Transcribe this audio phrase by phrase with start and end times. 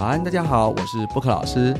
[0.00, 1.76] 早安，大家好，我是布克老师，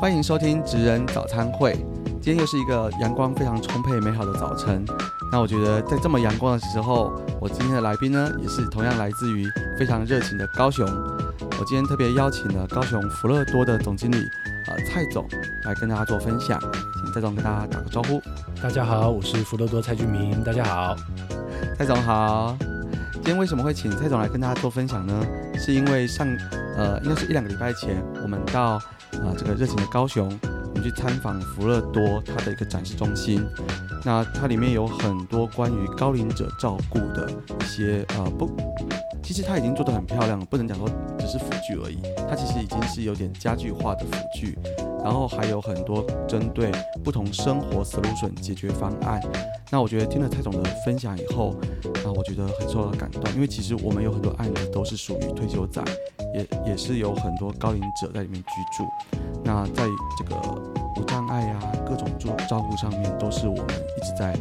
[0.00, 1.74] 欢迎收听职人早餐会。
[2.20, 4.84] 今天又是一个阳光非常充沛、美好的早晨。
[5.30, 10.84] 那我觉得在这么阳光的时候，我今天的来宾呢，也是同样来自于非常热情的高雄。
[11.60, 14.16] 我今天特别邀请了高雄福乐多的总经理，
[14.66, 15.24] 呃，蔡总
[15.64, 16.58] 来跟大家做分享。
[16.60, 18.20] 请蔡总跟大家打个招呼。
[18.60, 20.42] 大家好，我是福乐多蔡俊明。
[20.42, 20.96] 大家好，
[21.78, 22.56] 蔡总好。
[23.12, 25.24] 今天为什么会请蔡总来跟大家做分享呢？
[25.56, 26.26] 是因为上
[26.80, 33.46] 呃，应该是一两个礼拜前，我们到啊这个热情的高雄，我们去参访福乐多它的一个展示中心。
[34.02, 37.30] 那它里面有很多关于高龄者照顾的
[37.60, 38.50] 一些呃不，
[39.22, 44.58] 其实它已经做得很漂亮了，不能讲说只是辅具而已，它其实已经是有点家具化的辅具。
[45.02, 46.70] 然后还有很多针对
[47.02, 49.20] 不同生活 solution 解决方案。
[49.70, 51.54] 那我觉得听了蔡总的分享以后，
[52.04, 53.22] 啊，我觉得很受到感动。
[53.34, 55.82] 因为其实我们有很多案子都是属于退休仔，
[56.34, 58.88] 也也是有很多高龄者在里面居住。
[59.44, 59.86] 那在
[60.18, 60.36] 这个
[60.96, 64.36] 无障碍啊各种照照顾上面，都是我们一直在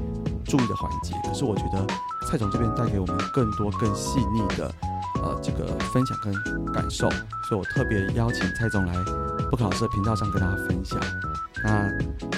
[0.45, 1.13] 注意的环节。
[1.23, 1.85] 可是我觉得
[2.27, 4.73] 蔡总这边带给我们更多更细腻的
[5.23, 6.33] 呃这个分享跟
[6.73, 7.09] 感受，
[7.47, 8.93] 所以我特别邀请蔡总来。
[9.49, 10.99] 不考试的频道上跟大家分享。
[11.63, 11.89] 那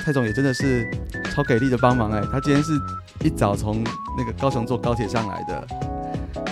[0.01, 0.89] 蔡总也真的是
[1.29, 2.71] 超给力的帮忙哎，他今天是
[3.19, 3.83] 一早从
[4.17, 5.67] 那个高雄坐高铁上来的。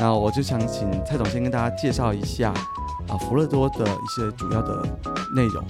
[0.01, 2.51] 那我就想请蔡总先跟大家介绍一下
[3.07, 4.85] 啊福乐多的一些主要的
[5.33, 5.63] 内容。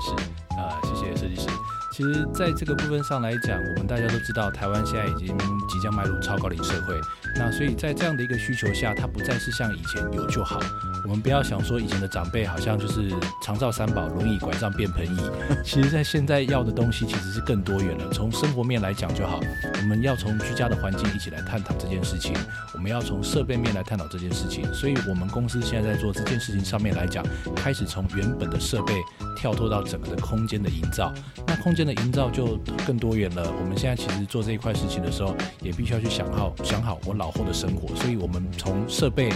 [0.00, 0.12] 是
[0.56, 1.48] 呃，谢谢设计师。
[1.90, 5.36] 其实在这个部分上来讲，我们大家都知道，台湾现在已经
[5.68, 6.94] 即将迈入超高龄社会。
[7.36, 10.60] 那所以在这样的一个需求下，它不再是像以前有就好。
[11.04, 13.10] 我们不要想说以前的长辈好像就是
[13.42, 15.18] 长照三宝，轮椅、拐杖、便盆椅。
[15.64, 18.10] 其实，在现在要的东西其实是更多元了。
[18.12, 19.40] 从生活面来讲就好，
[19.80, 22.32] 我们要从居家的环境一起来探讨这件事情。
[22.74, 24.64] 我们要从设备面来探讨这件事情。
[24.72, 27.24] 所以，我们公司现在在做这件事情上面来讲，
[27.56, 28.94] 开始从原本的设备
[29.36, 31.12] 跳脱到整个的空间的营造。
[31.46, 33.50] 那空间的营造就更多元了。
[33.60, 37.94] 我们现在其实做这一块事情的时候，也必须要去想好想好我老后的生活。
[37.96, 39.30] 所以我们从设备。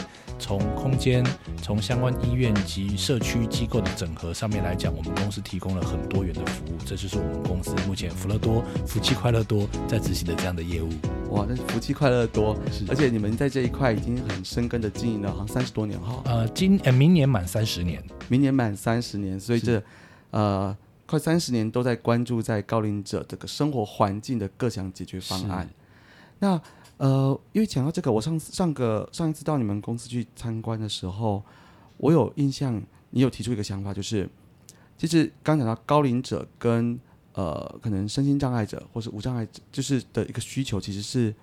[0.44, 1.24] 从空间、
[1.62, 10.90] 从相关医院及社区机构的整合上面来讲，我们公司提供了很多元的服务，这就是我们公司目前福乐多、福气快乐多在执行的这样的业务。
[11.30, 12.54] 哇，那福气快乐多，
[12.90, 16.20] 而且你们在这一块已经很深耕的经营了，好像三十多年哈。
[16.26, 19.82] 呃，今呃明年满三十年，明年满三十年，所以这
[20.30, 20.76] 呃
[21.06, 25.66] 快三十年都在关注在高龄者这个生活环境的各项解决方案。
[26.40, 26.60] 那
[26.96, 31.42] 呃，因为讲到这个，我上次上个上一次到你们公司去参观的时候，
[31.96, 34.28] 我有印象，你有提出一个想法，就是
[34.96, 36.98] 其实刚讲到高龄者跟
[37.32, 41.34] 呃可能身心障碍者或是无障碍者，就是的一个需求，其实是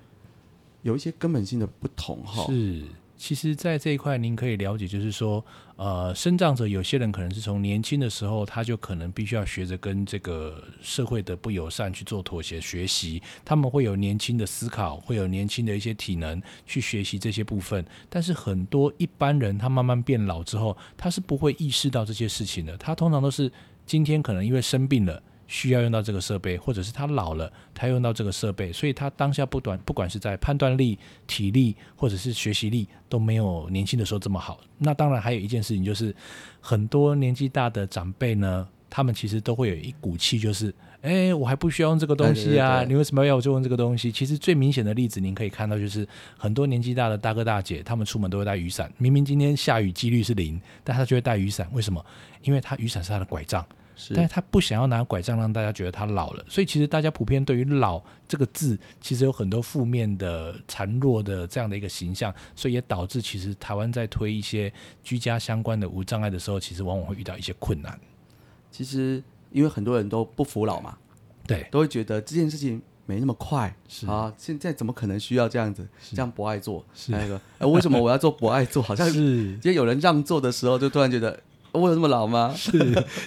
[0.82, 2.46] 有一些根本性的不同哈。
[2.48, 2.84] 是。
[3.18, 5.46] 其实，在这一块，您可以了解，就是说，
[5.82, 13.20] 呃，生长者有些人可能是从年轻的时候，他就可能必须要学着跟这个社会的不友善去做妥协学习。
[13.44, 17.84] 他们会有年轻的思考，会有年轻的一些体能去学习这些部分。
[18.12, 22.78] 但是，很多一般人他慢慢变老之后，他是不会意识到这些事情的。
[22.78, 23.52] 他通常都是
[23.84, 25.24] 今天可能因为生病了。
[25.52, 30.98] 需要用到这个设备，或者是他老了，他用到这个设备，所以他当下不短，不管是在判断力、
[31.28, 34.62] 体力，或者是学习力，都没有年轻的时候这么好。
[34.78, 36.16] 那当然还有一件事情，就是
[36.62, 44.10] 很多年纪大的长辈呢，他们其实都会有一股气，就是，哎，我还不需要用这个东西啊，你为什么要我就用这个东西？
[44.10, 46.08] 其实最明显的例子，您可以看到，就是
[46.38, 52.02] 很多年纪大的大哥大姐，他们出门都会带雨伞，明明今天下雨几率是零，但他就会带雨伞，为什么？
[52.42, 53.66] 因为他雨伞是他的拐杖。
[54.16, 64.72] 但是他不想要拿拐杖让大家觉得他老了，所以其实大家普遍对于“老”这个字，其实有很多负面的、孱弱的这样的一个形象，所以也导致其实台湾在推一些
[65.04, 68.00] 居家相关的无障碍的时候，其实往往会遇到一些困难。
[68.72, 69.22] 其实
[69.52, 70.98] 因为很多人都不服老嘛，
[71.46, 73.76] 对，都会觉得这件事情没那么快
[74.08, 75.88] 啊，现在怎么可能需要这样子？
[76.12, 78.82] 这样不爱做，那个，哎，为什么我要做不爱做？
[78.82, 81.40] 好像是因为有人让座的时候，就突然觉得。
[81.72, 82.54] 我有那么老吗？
[82.58, 82.72] 是，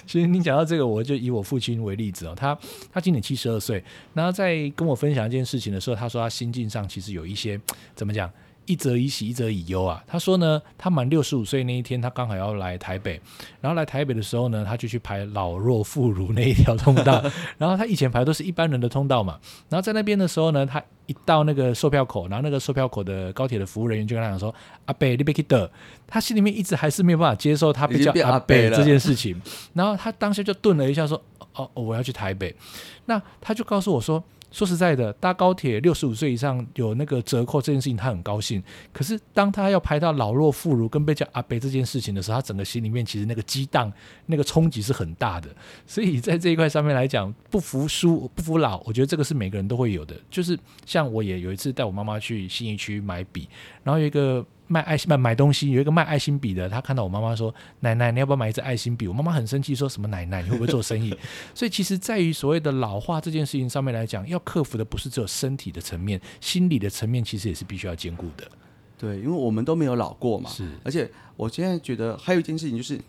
[0.05, 2.57] 其实你讲到这个，我就以我父亲为例子哦，他
[2.91, 3.83] 他今年七十二岁，
[4.13, 7.59] 然后在跟我分享一件事情的时候，他说他心境上其实有一些
[7.95, 8.31] 怎么讲？
[8.65, 10.03] 一则以喜，一则以忧啊。
[10.07, 13.19] 他说呢，他满六十五岁那一天，他刚好要来台北，
[13.61, 17.23] 然后来台北的时候呢，他就去排老弱妇孺那一条通道。
[17.57, 19.39] 然后他以前排都是一般人的通道嘛。
[19.69, 24.53] 然后在那边的时候呢，他一到那个售票口，然后那个售票口的高铁的服务人员就跟他讲说
[24.85, 25.69] ：“阿北，你别去的。”
[26.07, 29.39] 他心里面一直还是没有办法接受他被叫阿北这件事情。
[29.73, 31.21] 然后他当下就顿了一下，说
[31.53, 32.55] ：“哦，我要去台北。”
[33.05, 34.23] 那他就告诉我说。
[34.55, 38.63] 说实在的，搭高铁六十五岁以上有那个折扣这件事情，他很高兴。
[38.93, 43.91] 可是当他要排到老弱妇孺跟被叫阿伯这件事情的时候，他整个心里面其实那个激荡、
[44.27, 45.49] 那个冲击是很大的。
[45.85, 50.15] 所以在这一块上面来讲，不服输、不服老，我觉得这个是每个人都会有的。
[50.31, 53.49] 就是像我也有一次带我妈妈去信义区买笔，
[53.83, 54.45] 然后有一个。
[54.67, 61.15] 卖爱心卖买东西，有一个卖爱心笔的，他看到我妈妈说：“奶奶，你要不要买一支爱心笔？”我妈妈很生气，说什么：“奶奶，你会不会做生意？”
[61.53, 68.47] 所以其实，在于所谓的老化这件事情上面来讲，要克服的不是只有身体的层面，心理的层面其实也是必须要兼顾的。
[68.97, 70.49] 对，因为我们都没有老过嘛。
[70.49, 72.99] 是，而且我现在觉得还有一件事情就是，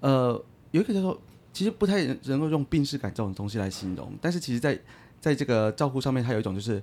[0.00, 0.42] 呃，
[0.72, 1.20] 有一个叫做，
[1.52, 4.76] 其实不太能够用病视感这种东西来形容，但是其实，在
[5.20, 6.82] 在这个照顾上面，它有一种就是，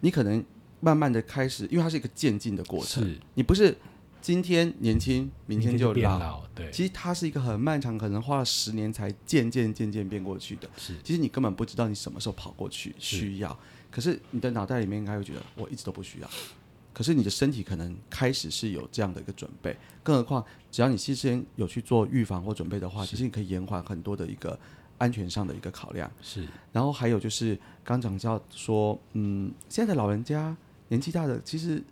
[0.00, 0.44] 你可能。
[0.84, 3.02] 慢慢的开始，因为它是一个渐进的过程。
[3.02, 3.74] 是，你不是
[4.20, 6.44] 今天年轻，明天就老。
[6.54, 10.68] 对，其实它是一个很漫长，可能花了十年才渐渐渐渐变过去的。
[10.76, 13.58] 是，其实你根本不知道你什么时候跑过去需要，
[13.90, 16.28] 可是你的脑袋里面应该会觉得我一直都不需要。
[16.92, 24.58] 可是你的身体可能开始是有这样的一个准备，更何况只要你事先有去做预防或准备的话，其实你可以延缓很多的一个
[24.98, 26.10] 安全上的一个考量。
[26.22, 30.56] 是，然后还有就是刚讲到说，嗯，现在的老人家。
[30.88, 31.82] 年纪大的，其实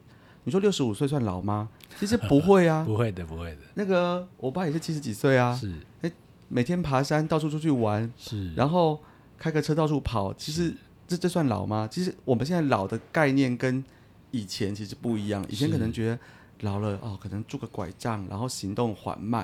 [0.45, 1.69] 你说六十五岁算老吗？
[1.99, 3.59] 其实不会啊，不会的，不会的。
[3.75, 6.11] 那个我爸也是七十几岁啊，是，哎，
[6.49, 9.01] 每天爬山，到处出去玩，是，然后
[9.39, 10.75] 开个车到处跑，其实
[11.07, 11.89] 这这算老吗？
[11.91, 13.85] 其实我们现在老的概念跟
[14.31, 16.19] 以前其实不一样，以前可能觉得
[16.61, 19.43] 老了哦，可能拄个拐杖，然后行动缓慢，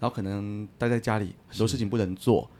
[0.00, 2.50] 然后可能待在家里很多事情不能做，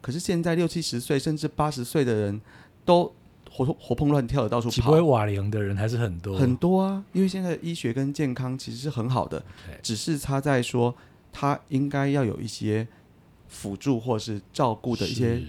[0.00, 2.40] 可是现在六七十岁甚至八十岁的人
[2.84, 3.12] 都。
[3.54, 7.04] 活活蹦乱跳的到处跑，不会瓦零的人还是很多很多啊！
[7.12, 9.40] 因为现在医学跟健康其实是很好的，
[9.80, 10.92] 只是差在说
[11.32, 12.88] 他应该要有一些
[13.46, 15.40] 辅助或是照顾的一些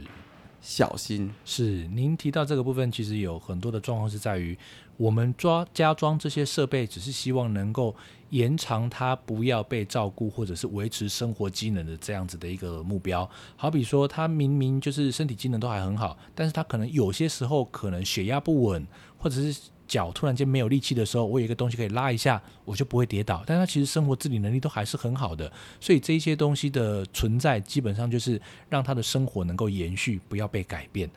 [0.62, 1.34] 小心。
[1.44, 4.56] 是您提到这个部分，其实有很多的状况是在于
[4.98, 7.96] 我们抓加装这些设备，只是希望能够。
[8.36, 13.28] 延长他不要被照顾，或者是维持生活机能的这样子的一个目标。
[13.56, 18.86] 好比说，他明明就是身体机能都还很好，但是他可能有些时候可能血压不稳，
[19.18, 23.42] 或者是脚突然间没有力气的时候，我有一个东西可以拉一下，我就不会跌倒。
[23.48, 25.50] 但他其实生活自理能力都还是很好的，
[25.80, 31.10] 所以这些东西的存在，基本上就是让他的生活能够延续，不要被改变。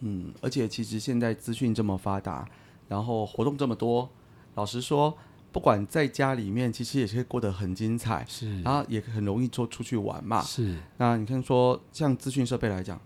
[0.00, 2.44] 嗯，而且其实现在资讯这么发达，
[2.88, 4.10] 然后活动这么多，
[4.56, 5.16] 老实说。
[5.56, 10.76] 不管在家里面，其实也是过得很精彩，是，然后也很容易做出去玩嘛，是。
[10.98, 13.00] 那你看说，像资讯设备来讲，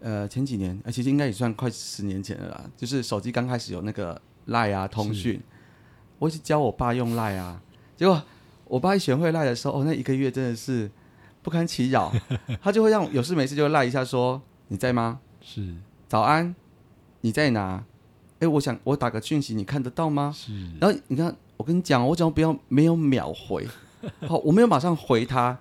[0.00, 5.42] 呃，前几年，呃，其实应该也算快十年前了啦，就是手机刚开始有那个赖啊通讯，
[6.18, 7.62] 我一直教我爸用赖啊，
[7.96, 8.22] 结果
[8.66, 10.90] 我爸一学会赖的时候，哦，那一个月真的是
[11.40, 12.12] 不堪其扰，
[12.60, 15.20] 他就会让有事没事就赖一下说你在吗？
[15.40, 15.74] 是，
[16.06, 16.54] 早安，
[17.22, 17.82] 你在哪？
[18.40, 20.30] 哎，我想我打个讯息，你看得到吗？
[20.36, 21.34] 是，然后你看。
[21.56, 23.66] 我跟你讲，我讲不要没有秒回，
[24.26, 25.56] 好，我没有马上回他，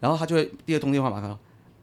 [0.00, 1.38] 然后他就会第二通电话马上说，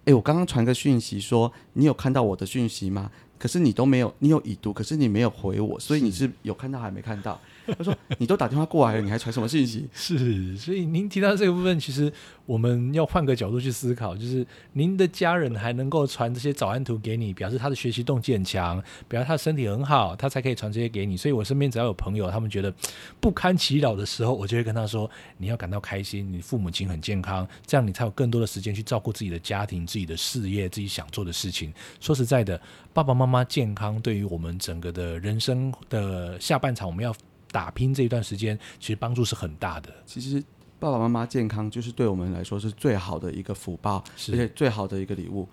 [0.06, 3.12] 哎，我刚刚传个讯息说你有看到我的讯息吗？
[3.38, 7.39] 可是你都没有，你有已读，可是你没有回我，所以你是有看到还没看到？
[7.77, 9.88] 他说你都打电话过来了，你还传什么信息？
[9.93, 12.12] 是，所以您提到这个部分，其实。
[12.45, 21.17] 我们要换个角度去思考，就是您的家人还能够传这些早安图给你，表示他的学习动机很强，表示他的身体很好，他才可以传这些给你。
[21.17, 22.72] 所以我身边只要有朋友，他们觉得
[23.19, 31.74] 不堪其扰的时候，我就会跟他说：你要感到开心，你父母亲很健康，这样你才有更多的时间去照顾自己的家庭、自己的事业、自己想做的事情。
[32.00, 32.62] 说实在的，
[32.93, 37.12] 爸爸妈妈健康对于我们整个的人生的下半场，我们要
[37.55, 39.89] 打拼这一段时间，其实帮助是很大的。
[40.05, 40.43] 其实。
[40.77, 45.47] 爸爸妈妈健康就是对我们来说是最好的一个福报，而且最好的一个礼物。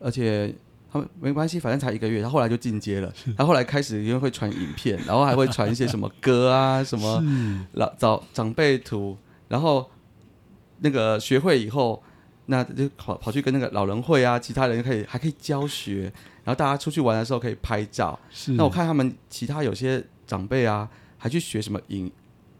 [0.00, 0.52] 而且
[0.90, 3.10] 他们没关系，反正才一个月，他后来就进阶了。
[3.36, 7.22] 他后来开始因为会传影片，然后还会传一些什么歌啊，什么
[7.74, 9.16] 老早长辈图，
[9.48, 9.88] 然后
[10.80, 12.02] 那个学会以后，
[12.46, 18.18] 那就跑跑去跟那个老人会啊，其他人可以还可以教学，然后大家出去玩的时候可以拍照。
[18.48, 20.90] 那我看他们其他有些长辈啊，
[21.24, 22.12] 还去学什么影。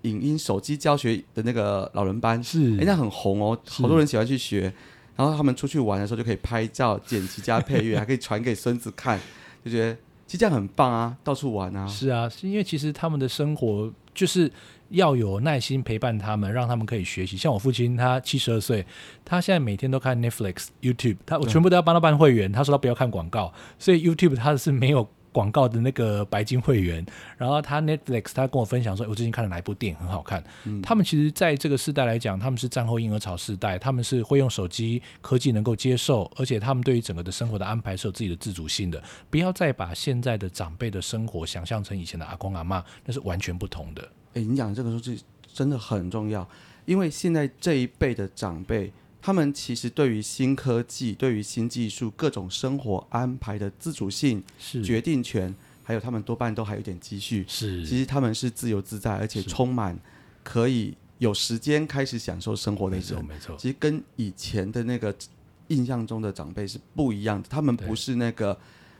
[0.02, 4.70] 影音手机教学的那个老人班是，人家很红哦，好多人喜欢去学。
[5.16, 9.18] 然后他们出去玩的时候就可以拍照、剪辑加配乐，还可以传给孙子看，
[9.64, 9.94] 就觉得
[10.26, 11.86] 其实这样很棒啊，到处玩啊。
[11.86, 14.52] 是啊，是因为其实他们的生活就是
[14.90, 17.38] 要有耐心陪伴他们，让他们可以学习。
[17.38, 18.84] 像我父亲，他七十二岁，
[19.24, 22.52] 他现在每天都看 Netflix、YouTube，他我全部都要帮他办会员。
[22.52, 25.08] 他说他不要看广告，所以 YouTube 他是没有。
[25.34, 27.04] 广告的那个白金会员，
[27.36, 30.42] 然后他 Netflix 他跟我分享说，我最近看了哪一部电影很好看。
[30.80, 39.02] 他们其实在这个时代来讲，他们是战后婴儿潮时代，他们是会用手机科技能够接受，而且他们对于整个的生活的安排是有自己的自主性的。
[39.28, 44.08] 不要再把现在的长辈的生活想象成以前的阿公阿妈，那是完全不同的。
[44.34, 45.18] 哎，你讲这个数字
[45.52, 46.48] 真的很重要，
[46.84, 48.92] 因为现在这一辈的长辈，
[49.24, 57.42] 他们其实对于新科技、对于新技术、各种生活安排的自主性、是决定权，还有他们多半都还有点积蓄。
[57.48, 59.98] 是，其实他们是自由自在，而且充满
[60.42, 63.24] 可以有时间开始享受生活的没错人。
[63.24, 65.16] 没错，其实跟以前的那个
[65.68, 68.54] 印象中的长辈是不一样的，他们不是那个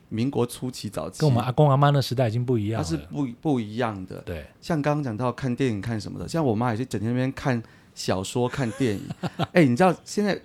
[0.08, 2.82] 民国初期早期，跟我们阿公阿妈那时代已经不一样了。
[2.82, 4.22] 他是不不一样的。
[4.22, 7.62] 对，像刚刚讲到看电影看什么的，像我妈也是整天边看
[7.94, 9.02] 小说、看电影。
[9.52, 10.40] 哎、你知道现在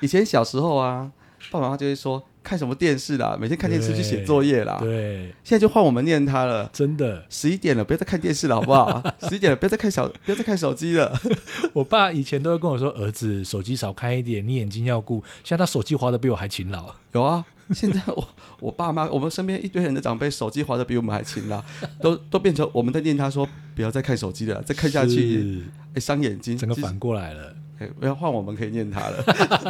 [0.00, 1.10] 以前小时候啊，
[1.50, 4.78] 爸爸妈妈就会说看什么电视啦，每天看电视去写作业啦。
[4.80, 6.70] 对，现在就换我们念他了。
[6.72, 9.02] 真的，十一点了，不要再看电视了，好不好？
[9.28, 11.18] 十一点了，不要再看小，不要再看手机了。
[11.74, 16.94] 我爸以前都会跟我说：“儿子，手机少看一点，你眼睛要顾。”现在他手机滑的比我还勤劳。
[17.12, 17.44] 有啊，
[17.74, 18.28] 现在我
[18.60, 21.64] 我爸妈，我们身边一堆人的长辈手机滑的比我们还勤啦，
[22.00, 26.56] 都都变成我们在念他说不要再看手机了，再看下去是哎伤眼睛。
[26.56, 27.54] 整个反过来了。
[27.78, 29.22] 哎，不要换我们可以念他了。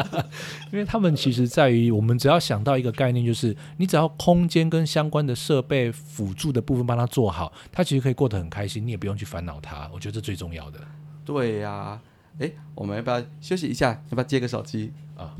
[0.72, 9.90] 因为他们其实在于，我们只要想到一个概念，就是你只要空间跟相关的设备辅助的部分帮他做好，他其实可以过得很开心，你也不用去烦恼他。
[9.92, 10.80] 我觉得这最重要的
[11.22, 12.00] 对呀、
[12.38, 13.90] 哎，我们要不要休息一下？
[14.08, 14.90] 要不要接个手机？
[15.14, 15.34] 啊。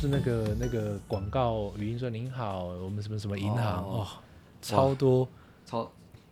[0.00, 4.08] 是那个那个广告语音说您好，我们什么什么银行哦哦
[4.62, 5.28] 超多。
[5.66, 5.82] 超，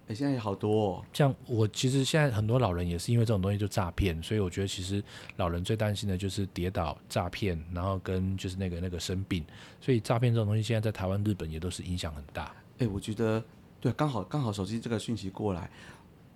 [0.06, 1.04] 哎，现在也好多哦。
[1.12, 5.04] 像我其实现在很多老人也是因为这种东西就诈骗，所以我觉得其实
[5.37, 9.44] 老人最担心的就是跌倒、诈骗，然后跟就是那个那个生病，
[9.82, 12.50] 所以诈骗这种东西现在在台湾、日本也都是影响很大。
[12.78, 13.44] 哎，我觉得
[13.82, 15.70] 对，刚好刚好手机这个讯息过来，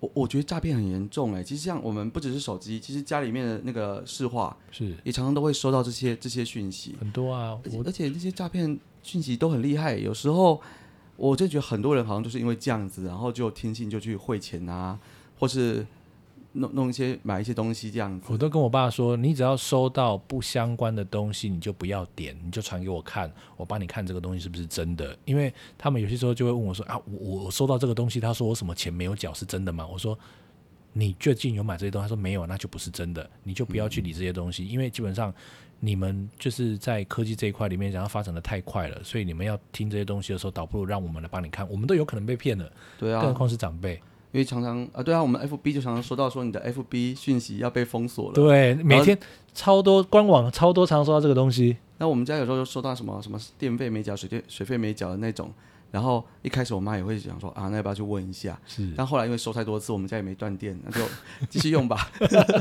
[0.03, 1.41] 我我觉得诈骗很严重哎。
[1.41, 10.59] 其实像我们不只是手机，其实家里面的那个市话是也常常都会收到这些这些讯息，很多啊，我而且这些诈骗讯息都很厉害，有时候
[11.15, 14.99] 我就觉得很多人好像就是因为这样子，然后就听信就去汇钱啊，
[15.39, 15.85] 或是
[16.53, 18.27] 弄弄一些买一些东西这样子。
[18.31, 25.17] 我都跟我爸说，你只要收到不相关的东西，你就不要点，你就传给我看，我帮你看这个东西是不是真的。
[25.25, 29.85] 因为他们有些时候就会问我说啊，我我我收到这个东西，他说我什么钱没有缴是真的吗？
[29.85, 30.17] 我说
[30.93, 35.33] 你最近有买这些东西，他说没有，那就不是真的，你就不要去理这些东西，因为基本上
[35.79, 43.99] 你们就是在科技这一块里面，然后发展的太快了，所以你们要听这些东西的时候，倒不如让我们来帮你看，我们都有可能被骗了，对啊，更何况是长辈。
[44.33, 48.33] 因为常常啊，对啊，我们 FB 就常常收到说你的 FB 讯息要被封锁了。
[48.33, 49.17] 对，每天
[49.53, 51.77] 超多官网超多常收到这个东西。
[51.99, 55.53] 那我们家有时候就收到什么什么电费没缴、水电水费没缴的那种，
[55.91, 58.59] 然后一开始我妈也会想说啊，那要不要去问一下？
[58.65, 61.01] 是但后来因为收太多次，我们家也没断电，那就
[61.47, 62.11] 继续用吧。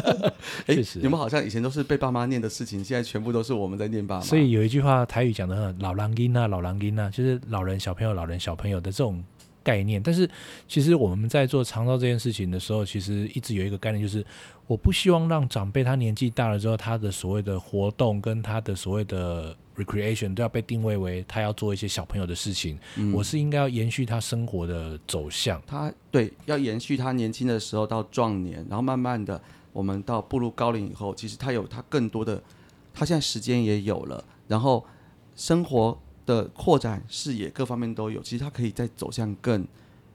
[0.68, 4.20] 哎、确实你们好像以前都是被爸妈念的事情，现在全部都是我们在念爸妈。
[4.20, 9.24] 所以有一句话台语讲的很老狼音啊，老狼音啊，就是老人、小朋友、老人、小朋友的这种
[9.62, 10.02] 概念。
[10.02, 10.28] 但是
[10.68, 14.24] 其实我们在做长照这件事情的时候，其实一直有一个概念，就是
[14.66, 22.78] 我不希望让长辈他年纪大了之后，他的所谓的活动跟他的所谓的 recreation 都要被定位为他要做一些小朋友的事情。
[22.96, 25.60] 嗯我是应该要延续他生活的走向。
[25.66, 29.40] 他对要延续他年轻的时候到壮年，然后慢慢的
[29.72, 32.42] 我们到步入高龄以后，其实他有他更多的，
[32.92, 34.84] 他现在时间也有了，然后
[35.34, 39.66] 生活的扩展视野各方面都有，其实它可以再走向更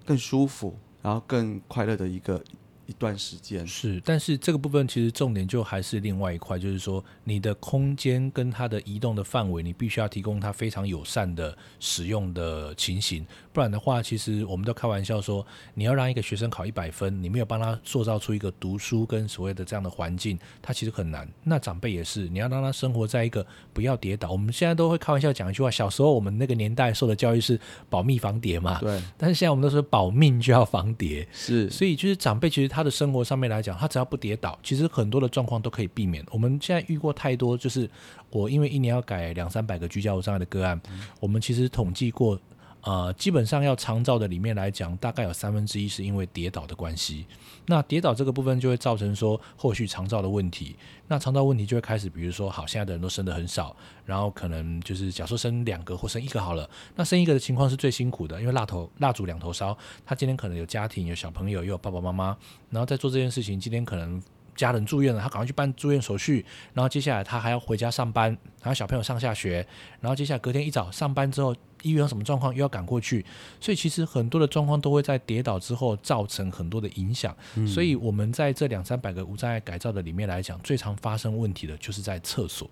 [0.05, 2.41] 更舒服，然后更快乐的一个
[2.85, 3.67] 一段时间。
[3.67, 13.25] 是，但是这个部分其实重点就还是另外一块，就是说你的空间跟它的移动的范围，你必须要提供它非常友善的使用的情形，
[13.57, 21.27] 不然的话，其实我们都开玩笑说，你要让一个学生考一百分，你没有帮他塑造出一个读书跟所谓的这样的环境，他其实很难。
[21.43, 24.29] 那长辈也是，你要让他生活在一个不要跌倒。
[24.29, 27.59] 我们现在都会开玩笑讲一句话，小时候我们那个年代受的教育是
[27.89, 31.27] 保密防跌嘛，对，但是现在我们都说保命就要防跌。
[31.33, 36.23] 是所以就是长辈，其实他的生活上面来讲，他只要不跌倒，其实很多的状况都可以避免。
[36.29, 37.89] 我们现在遇过太多，就是
[38.29, 40.79] 我因为一年要改两三百个居家无障碍的个案，
[41.19, 42.39] 我们其实统计过，
[42.81, 47.25] 呃，基本上要长照的里面来讲，大概有三分之一是因为跌倒的关系。
[47.65, 50.75] 那跌倒这个部分就会造成说后续长照的问题。
[51.07, 59.77] 那长照问题就会开始，比如说，好，现在的人都生的很少，然后可能就是假设生两个或生一个好了，那生一个的情况是最辛苦的，因为蜡头蜡烛两头烧。
[60.05, 62.37] 他今天可能有家庭，有小朋友，又有爸爸妈妈，
[62.69, 64.21] 然后在做这件事情，今天可能。
[64.55, 66.43] 家人住院了，他赶快去办住院手续，
[66.73, 69.63] 然后接下来他还要回家上班，然后小朋友上下学，
[70.01, 73.25] 然后接下来隔天一早上班之后，医院有什么状况又要赶过去，
[73.59, 77.35] 所以其实很多的状况都会在跌倒之后造成很多的影响，
[77.67, 82.69] 所以我们在这两三百个无障碍改造的里面来讲，最常发生问题的就是在厕所。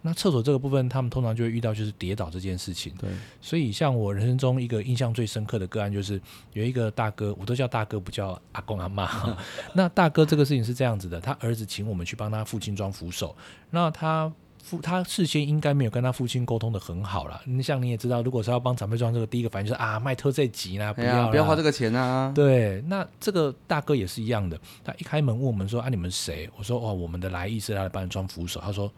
[0.00, 2.94] 那厕所这个部分，他们通常就会遇到就是跌倒这件事情。
[3.00, 3.10] 对，
[3.40, 6.22] 所以像我人生中一个印象最深刻的个案，就是
[6.52, 9.36] 有一个大哥，我都叫大哥，不叫阿公阿妈。
[9.74, 13.36] 那大哥这个事情是这样子的，他儿子请我们去帮他父亲装扶手，
[13.70, 17.40] 那他父他事先应该没有跟他父亲沟通的很好啦。
[17.44, 22.32] 你像你也知道，如果是要帮长辈装这个，第一个反应就是啊，卖特这急啦，不要不要花这个钱啊。
[22.34, 26.48] 对，那这个大哥也是一样的，他一开门问我们说啊，你们谁？
[26.56, 28.60] 我说哦，我们的来意是来帮你装扶手。
[28.60, 28.90] 他说。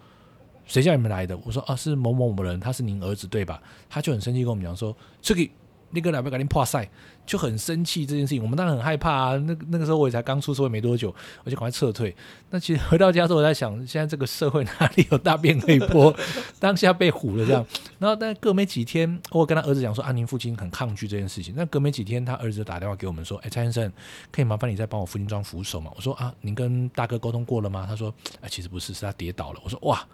[0.67, 1.37] 谁叫你们来的？
[1.39, 3.61] 我说啊，是某某某人，他是您儿子对吧？
[3.89, 5.43] 他就很生气，跟我们讲说，这个
[5.91, 6.89] 那个两边赶紧破赛，
[7.27, 8.43] 就很生气这件事情。
[8.43, 9.37] 我们当然很害怕啊。
[9.37, 12.15] 那那个时候我也才刚出社会没多久，我就赶快撤退。
[12.51, 16.15] 那其实回到家之后，我在想，现在这个社会哪里有大便可以泼？
[16.59, 17.67] 当下被唬了这样。
[17.99, 21.55] 然后但隔没几天，我跟他儿子讲说，啊，您父亲很抗拒这件事情。
[21.57, 23.93] 那隔没几天，他儿子打电话给我们说，哎，蔡先生，
[24.31, 25.91] 可以麻烦你再帮我父亲装扶手吗？
[25.97, 27.85] 我说啊，您跟大哥沟通过了吗？
[27.89, 29.61] 他说，哎，其实不是，是他跌倒了。
[29.65, 30.07] 我说哇。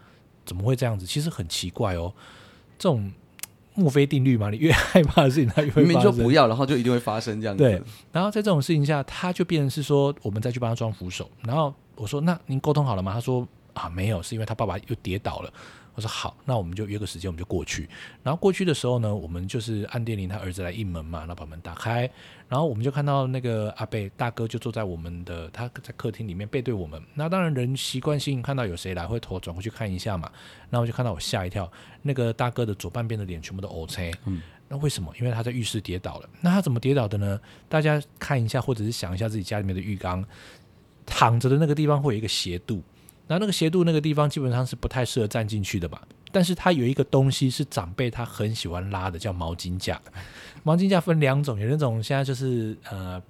[0.45, 1.05] 怎么会这样子？
[1.05, 2.15] 其实很奇怪哦，
[2.79, 3.13] 这种
[3.77, 7.63] 墨菲定律嘛，你越害怕的事情，它越会明明就不要，然后就一定会发生这样子。
[7.63, 7.81] 对，
[8.11, 11.31] 然后在这种事情下，他就变成是说，我们再去帮他装扶手。
[11.45, 15.53] 然后我说：“那您沟通好了吗？”他说：“啊，没有，是因为他爸爸又跌倒了。”
[15.97, 17.89] 我说好，那我们就约个时间，我们就过去。
[18.23, 22.03] 然后过去的时候呢，我们就是按电铃，他儿子来应门嘛，然后把门打开，
[22.49, 27.03] 然后我们就看到那个阿贝大哥就坐在我们的他在客厅里面背对我们。
[27.15, 30.31] 那当然人习惯性看到有谁来，会头转过去看一下嘛。
[30.69, 31.71] 然后我就看到我吓一跳，
[32.03, 34.15] 那个大哥的左半边的脸全部都 O 青。
[34.27, 35.11] 嗯，那为什么？
[35.19, 36.29] 因为他在浴室跌倒了。
[36.43, 37.41] 那他怎么跌倒的呢？
[37.71, 40.23] 大家看一下，或者是想一下自己家里面的浴缸，
[41.07, 42.83] 躺着的那个地方会有一个斜度。
[43.29, 46.01] 那那个斜度那个地方基本上是不太适合站进去的吧？
[46.31, 50.01] 但是它有一个东西是长辈他很喜欢拉的，叫毛巾架。
[50.63, 53.21] 毛巾架分两种，有那种现在就是呃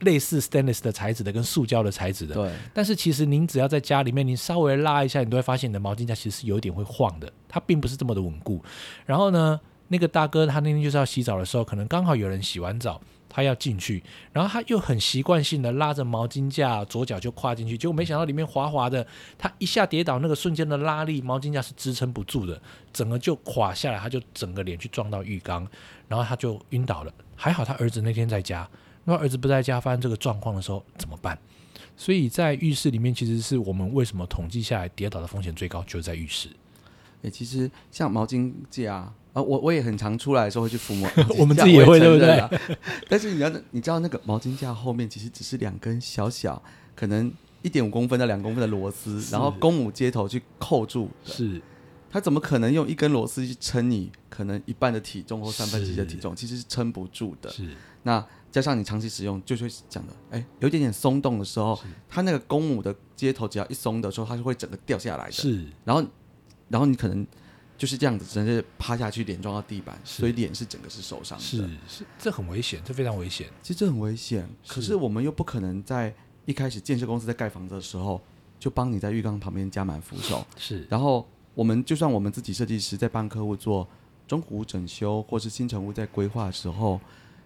[0.00, 2.34] 类似 stainless 的材质的，跟塑胶的材质的。
[2.34, 2.52] 对。
[2.72, 8.62] 但是其实您只要在家里面，您稍微拉一下，你都会发现你的毛巾架其实是有一点会晃的，它并不是这么的稳固。
[9.04, 13.00] 然后呢，那个大哥他那天就是要洗澡的时候，可能刚好有人洗完澡。
[13.28, 22.60] 他要进去，然后他又很习惯性的拉着毛巾架，左脚就跨进去，结果没想到里面滑滑的，他一下跌倒，那个瞬间的拉力，毛巾架是支撑不住的，
[22.92, 25.66] 整个就垮下来，他就整个脸去撞到浴缸，
[26.08, 27.12] 然后他就晕倒了。
[27.36, 28.68] 还好他儿子那天在家，
[29.04, 31.38] 那儿子不在家，发生这个状况的时候怎么办？
[31.96, 36.48] 所以在浴室里面，其实是我们为什么统计下来跌倒的风险最高，就是在浴室。
[37.22, 39.12] 诶，其实像毛巾架。
[39.42, 42.76] 我我也很常出来的时候会去抚摸， 我们自己也会对不对？
[43.08, 46.62] 但是你要你知道那个毛巾架后面其实只是两根小小，
[46.94, 51.10] 可能一点五公分到两公分的螺丝，然后公母接头去扣住。
[51.24, 51.60] 是，
[52.10, 56.34] 他怎么可能用一根螺丝去撑你可能一半的体重或三分之一的体重？
[56.34, 57.50] 其实是撑不住的。
[57.50, 57.68] 是，
[58.04, 65.32] 那加上你长期使用，就会讲的，哎，有一点点松动的时候，它那个公母的接头只要一松的时候，它就会整个掉下来的。
[65.32, 66.02] 是，然后
[66.68, 67.26] 然后你可能。
[67.78, 71.44] 就是这样子，直接趴下去，脸撞到地板，所以脸是整个是受伤的。
[71.44, 73.46] 是是，这很危险，这非常危险。
[73.62, 76.12] 其实这很危险，可是我们又不可能在
[76.44, 78.20] 一开始建设公司在盖房子的时候，
[78.58, 80.44] 就帮你在浴缸旁边加满扶手。
[80.56, 83.86] 是，然后我们就算我们自己设计师在帮客户做
[84.26, 87.00] 中古整修或是新城屋在规划的时候，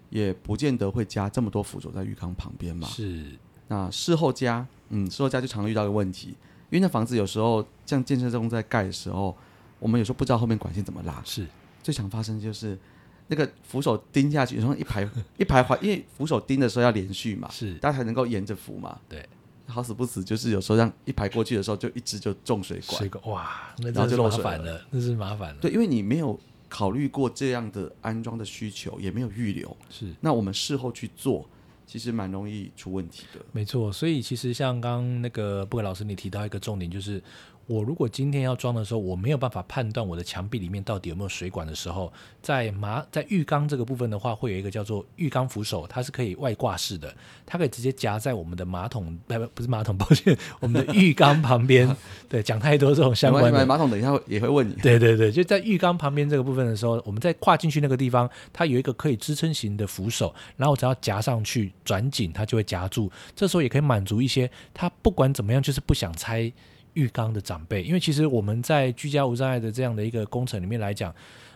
[0.09, 2.87] 也不见得会加这么多扶手在浴缸旁边嘛。
[2.87, 6.35] 是，那事后加，嗯，事后加就常遇到一个问题，因
[6.71, 9.37] 为那房子有时候像建设中在盖的时候。
[9.83, 11.45] 我们有时候不知道后面管线怎么拉，是
[11.83, 12.79] 最常发生就是
[13.27, 15.05] 那个扶手钉下去，然后一排
[15.37, 18.97] 一排环，因为扶手钉的时候要连续嘛，是大家才能够沿着扶嘛。
[19.09, 19.27] 对，
[19.67, 25.59] 好死不死就是有时候让一排过去的时候，就一直就中水管，水管哇，那然后就麻烦了，那是麻烦了。
[25.59, 31.45] 对，因为你没有考虑过这样的安装的需求，也没有预留，是那我们事后去做。
[31.85, 33.91] 其实蛮容易出问题的，没错。
[33.91, 37.21] 所以其实像刚那个布格老师你提到一个重点，就是
[37.65, 47.13] 我如果今天要装的时候，我没有办法判断我的墙壁里面到底有没有水管的时候，在马在浴缸这个部分的话，会有一个叫做浴缸扶手，它是可以外挂式的，
[47.45, 51.89] 它可以直接夹在我们的马桶，不不是马桶， 抱歉，我们的浴缸旁边。
[52.27, 54.73] 对，讲太多这种相关的马桶，等一下也会问你。
[54.75, 63.09] 对对对，就在浴缸旁边这个部分的时候，我们在跨进去那个地方，它有一个可以支撑型的扶手，然后只要夹上去转紧，它就会夹住。
[63.35, 66.51] 这时候也可以满足一些它不管怎么样就是不想拆。
[66.93, 71.13] 浴缸的长辈，因为其实我们在居家无障碍的这样的一个工程里面来讲，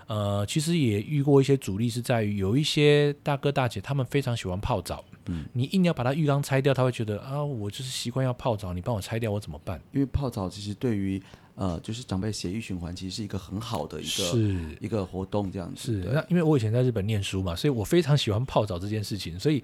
[0.08, 9.82] 呃，其实也遇过一些阻力，是在于有一些大哥大姐他们非常喜欢泡澡，嗯，你硬要把他浴缸拆掉，他会觉得啊，我就是习惯要泡澡，你帮我拆掉我怎么办？
[9.92, 11.22] 因为泡澡其实对于
[11.56, 16.02] 呃，就是长辈血液循环其实是一个很好的一个是一个活动，这样子。
[16.02, 19.64] 是那因为我以前在日本念书嘛，所以我非常喜欢泡澡这件事情，所以。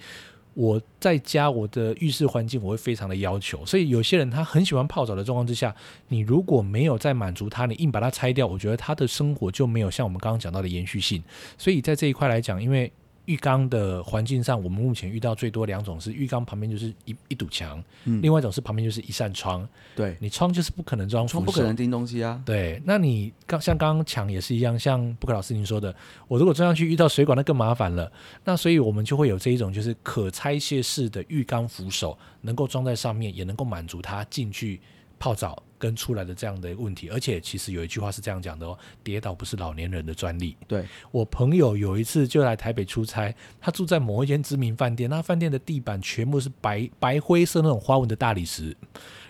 [0.53, 5.75] 我在家我的浴室环境我会非常的要求，所以有些人他很喜欢泡澡的状况之下，
[6.09, 11.23] 你如果没有在满足他，你硬把它拆掉，我觉得他的生活就没有像我们刚刚讲到的延续性。
[11.57, 12.91] 所以在这一块来讲，因为
[13.25, 19.67] 浴缸的环境上，我们目前遇到最多两种是浴缸旁边就是一一堵墙，嗯，另外一种是旁边就是一扇窗。
[19.95, 22.41] 对，你窗就是不可能装，窗不可能钉东西啊。
[22.45, 25.95] 对，那你刚像刚刚墙也是一样，像布克老师您说的，
[26.27, 28.11] 我如果装上去遇到水管，那更麻烦了。
[28.43, 34.81] 那所以我们就会有这一种就是可拆卸式的浴缸扶手，能够装在上面，也能够满足他进去。
[35.19, 40.55] 泡澡跟出来的这样的问题，而且其实有一句话是这样讲的哦：跌倒不是老年人的专利。
[40.65, 48.73] 对我朋友有一次就来台北出差，他住在某一间知名饭店，那饭店的地板全部是白白灰色那种花纹的大理石。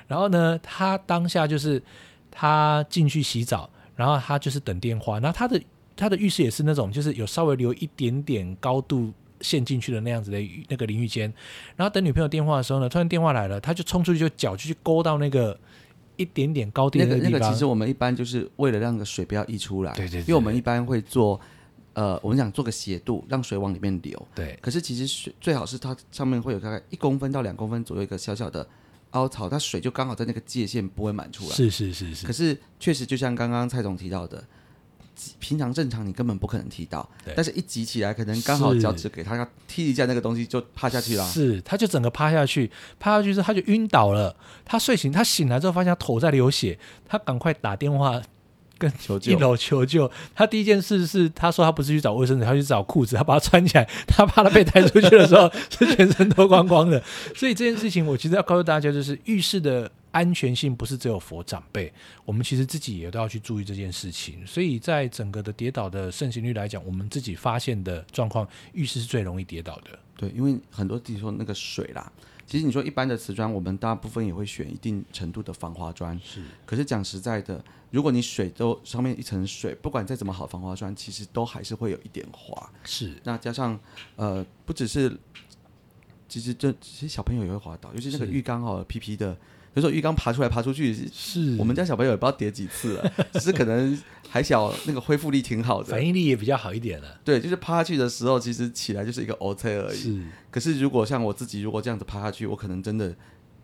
[0.07, 1.81] 然后呢，他当下就是
[2.29, 5.19] 他进去洗澡，然后他就是等电话。
[5.19, 5.59] 然后他的
[5.95, 9.11] 他的浴室也是那种，就是有稍微留一点点高度
[9.41, 10.37] 陷进去的那样子的
[10.69, 11.33] 那个淋浴间。
[11.75, 15.59] 然后等女朋友电话的时候呢，突然电话来了，他就冲出去，就脚就去勾到那个。
[16.17, 21.39] 一点点高低的那个那个，其实我们一般就是为了让个水不要溢出来，对对，因为我们一般会做，
[21.93, 24.57] 呃，我们想做个斜度，让水往里面流，对。
[24.61, 28.67] 可是其实水最好是它上面会有大概一公分到两公分左右一个小小的
[29.11, 32.25] 凹槽，它水就刚好在那个界限不会满出来，是是是是。
[32.25, 34.43] 可是确实就像刚刚蔡总提到的。
[35.39, 41.25] 平常正常你根本不可能踢到，但是一挤起来可能刚好脚趾给他踢一下那个东西就趴下去了。
[41.27, 44.35] 是，他就整个趴下去，趴下去之后他就晕倒了。
[44.65, 48.21] 他睡醒，他醒来之后发现他头在流血，他赶快打电话
[48.77, 48.91] 跟
[49.23, 50.09] 一楼求救。
[50.33, 53.87] 他第一件事是他说他不是去找卫生纸，他去找裤子，他把它穿起来。
[54.07, 57.01] 他怕他被抬出去的时候是全身脱光光的。
[57.35, 59.91] 所以这件事情我其实要告诉大家，就是浴室的。
[60.13, 61.91] 安全性不是只有佛长辈，
[62.23, 64.45] 我们其实自己也都要去注意这件事情。
[64.45, 69.99] 所以在整个的跌倒的盛行率来讲，我们自己发现的状况，浴室是最容易跌倒的。
[70.15, 72.13] 对，因为很多地方那个水啦，
[72.45, 76.17] 其实你说一般的瓷砖，我们大部分也会选一定程度的防滑砖。
[76.23, 82.71] 是，可是讲实在的，如果你水都上面一层水，不管再怎么好防滑砖，其实都还是会有一点滑。
[82.83, 83.79] 是，那加上
[84.15, 85.11] 呃，不只是，
[86.29, 89.35] 其实这其实小朋友也会滑倒，尤其那个浴缸哦，皮皮的。
[89.73, 97.19] 比如说浴缸爬出来爬出去，是我们家小朋友也不知道叠几次了，只是可能还小，那个恢复力挺好的，反应力也比较好一点了。
[97.25, 99.97] 对，就是趴下去的时候，其实起来就是一个 O C 而已。
[99.97, 103.15] 是，可是如果像我自己，如果这样子趴下去，我可能真的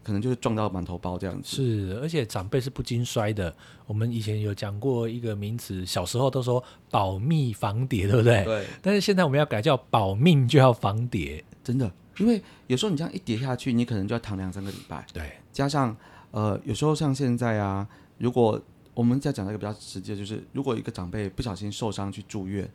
[0.03, 1.55] 可能就是撞到满头包这样子。
[1.55, 3.55] 是，而且长辈是不经摔的。
[3.85, 8.43] 我们以前有讲过一个名词，小时候都说保密防跌，对不对？
[8.45, 8.65] 对。
[8.81, 11.91] 但是现在我们要改叫保命就要防跌，真的。
[12.19, 15.05] 因为有时候你这样一跌下去，你可能就要躺两三个礼拜。
[15.13, 15.95] 对，加上
[16.31, 18.61] 呃，有时候像现在啊，如果
[18.93, 22.69] 我们再讲一个比较直接，就是如果一个长辈不小心受伤去住院，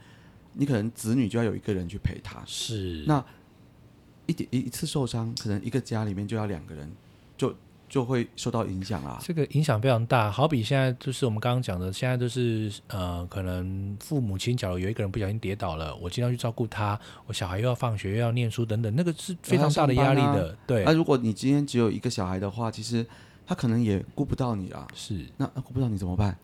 [0.54, 2.42] 你可能子女就要有一个人去陪他。
[2.46, 3.04] 是。
[3.06, 3.24] 那
[4.26, 6.90] 一点一一次受伤，可能一个家里面就要两个人，
[7.36, 7.54] 就。
[7.88, 9.20] 就会受到影响啊！
[9.22, 20.56] 这个影响非常大，好比现在就是我们刚刚讲的，现在就是呃，可能父母亲假如有一个人不小心跌倒了，我经常去照顾他，我小孩又要放学又要念书等等，那个是非常大的压力的。
[20.66, 23.06] 对，那如果你今天只有一个小孩的话，其实
[23.46, 24.88] 他可能也顾不到你啊。
[24.94, 26.36] 是，那顾不到你怎么办？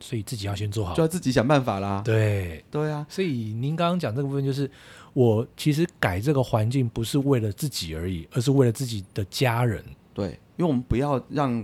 [0.00, 2.02] 所以自己要先做好，就要自己想办法啦。
[2.04, 3.06] 对，对啊。
[3.08, 4.70] 所以您刚刚讲这个部分，就是
[5.12, 9.84] 我其实改这个环境不是为了自己而已，而是为了自己的家人。
[10.14, 11.62] 对，因为我们不要让，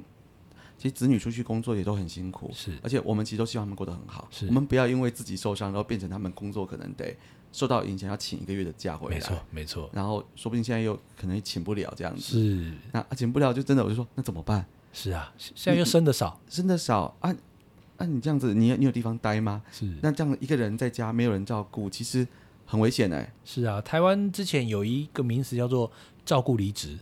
[0.77, 4.47] 其实子女出去工作也都很辛苦，是，而且我们其实都希望他们过得很好，是。
[4.49, 7.17] 我们不要因为自己受伤，然后变成他们工作可能得
[7.53, 9.91] 受到影响，要请一个月的假回来，没错，没错。
[9.93, 12.73] 然后说不定现在又可能请不了这样子，是。
[12.93, 14.67] 那请不了就真的我就说那怎么办？
[14.93, 17.33] 是啊，现在又生的少，生的少啊，
[17.99, 19.63] 那你这样子，你你有地方待吗？
[19.71, 19.87] 是。
[20.03, 22.27] 那这样一个人在家没有人照顾，其实
[22.67, 23.33] 很危险哎。
[23.45, 25.93] 是啊，台湾之前有一个名词叫做
[26.25, 26.99] 照顾离职。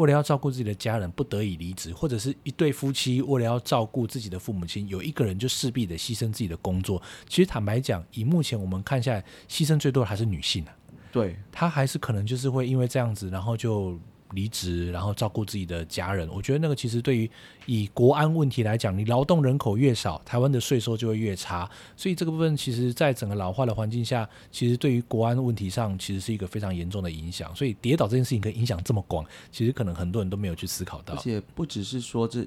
[0.00, 7.00] 为了要照顾自己的家人不得已离职，或者是一对夫妻为了要照顾自己的父母亲，有一个人就势必得牺牲自己的工作。
[7.28, 10.72] 其实坦白讲，以目前我们看下来，牺牲最多的还是女性啊，
[11.12, 14.00] 对，她还是可能就是会因为这样子，然后就。
[14.32, 17.30] 离职，然后照顾自己的家人，我觉得那个其实对于
[17.66, 27.54] 以国安问题来讲，你劳动人口越少，台湾的税收就会越差，所以这个部分其实，在整个老化的环境下，其实对于国安问题上，其实是一个非常严重的影响。
[27.54, 31.14] 所以跌倒这件事情可以影响这么广，其实可能很多人都没有去思考到。
[31.14, 32.46] 而且不只是说这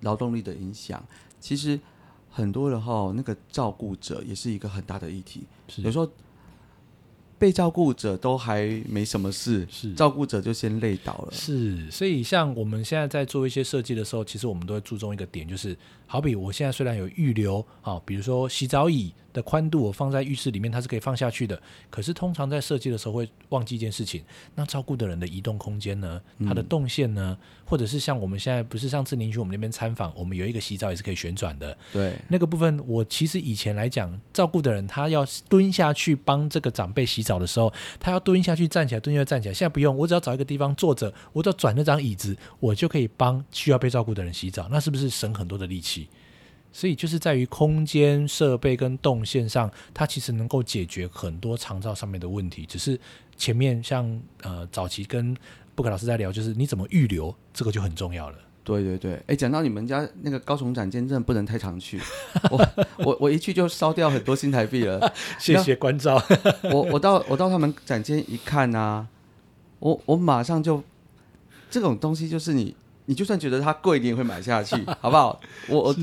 [0.00, 1.04] 劳动力的影响，
[1.40, 1.78] 其实
[2.30, 5.44] 很多的哈，那个照顾者也是一个很大的议题。
[5.78, 6.08] 有时候。
[7.38, 11.28] 被照顾者都还没什么事，是照顾者就先累倒了。
[11.32, 19.12] 是，所以像我们现在在做一些设计的时候，其实我们都会注重一个点，就是好比我现在虽然有预留，啊，比如说洗澡椅。
[19.34, 21.60] 的宽度我放在浴室里面，它是可以放下去的。
[21.90, 24.22] 可是通常在设计的时候会忘记一件事情，
[24.54, 26.22] 那照顾的人的移动空间呢？
[26.46, 27.36] 它的动线呢？
[27.64, 31.76] 或者是像我们现在不是上次您去我们那边参访，我们有一个洗澡也是可以旋转的。
[31.92, 39.54] 对，那个部分我其实以前来讲，照顾的人他要蹲下去帮这个长辈洗澡的时候，他要蹲下去站起来，蹲下去站起来。
[39.54, 44.68] 现在不用，我只要找一个地方坐着，我只要转那张椅子，我就可以帮需要被照顾的人洗澡。
[44.70, 46.08] 那是不是省很多的力气？
[46.70, 52.66] 所以就是在于空间设备跟动线上，它其实能够解决很多长照上面的问题。
[52.66, 52.98] 只是
[53.36, 55.36] 前面像呃早期跟
[55.74, 58.38] 布克老师在聊，就是你怎么预留，这个就很重要了。
[58.64, 62.00] 对对对，哎，讲到你们家那个高雄展间，真的不能太常去。
[62.50, 65.12] 我我我一去就烧掉很多新台币了。
[65.38, 66.20] 谢谢关照。
[66.62, 69.06] 我我到我到他们展间一看啊，
[69.78, 70.82] 我我马上就
[71.70, 72.74] 这种东西就是你
[73.04, 75.40] 你就算觉得它贵，你也会买下去， 好不好？
[75.68, 75.96] 我我。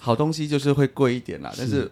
[0.00, 1.90] 好东西就是会贵一点啦，但是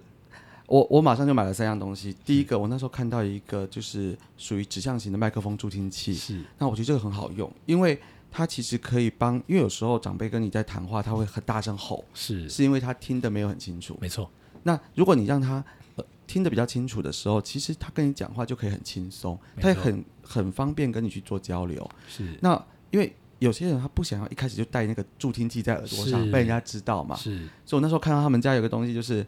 [0.67, 2.17] 我我马上就买了三样东西。
[2.25, 6.41] 第一个，我那时候看到一个就是属于指向型的麦克风助听器，是。
[6.57, 8.01] 那我觉得这个很好用，因为
[8.37, 13.97] 它其实可以帮，因为有时候长辈跟你在谈话，他会很大声吼，是，是因为他听得没有很清楚。
[13.99, 14.31] 没错。
[14.63, 15.65] 那如果你让他
[16.27, 21.91] 听得比较清楚的时候，其实他跟你讲话就可以很轻松，他也很很方便跟你去做交流。
[22.07, 22.39] 是。
[22.43, 23.11] 那因为。
[23.39, 27.47] 有些人他不想要一开始就戴那个助听器在耳朵上被人家知道嘛，是。
[27.67, 29.27] 所以我那时候看到他们家有个东西，就是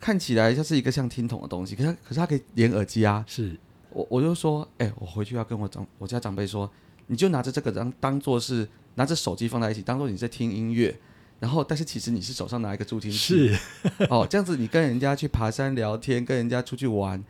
[0.00, 3.22] 看起来像是一个像听筒的东西，可是可是它可以连耳机啊。
[3.28, 3.54] 是。
[3.90, 6.70] 我我就说，哎，我回去要跟我长我家长辈说，
[7.06, 10.98] 你就拿着这个当当做是拿着手机放在一起，当做你在听音乐，
[11.40, 13.16] 然后但是其实你是手上拿一个助听器。
[13.16, 13.58] 是。
[14.10, 17.22] 哦，这样子你跟人家去爬山聊天，跟人家出去玩，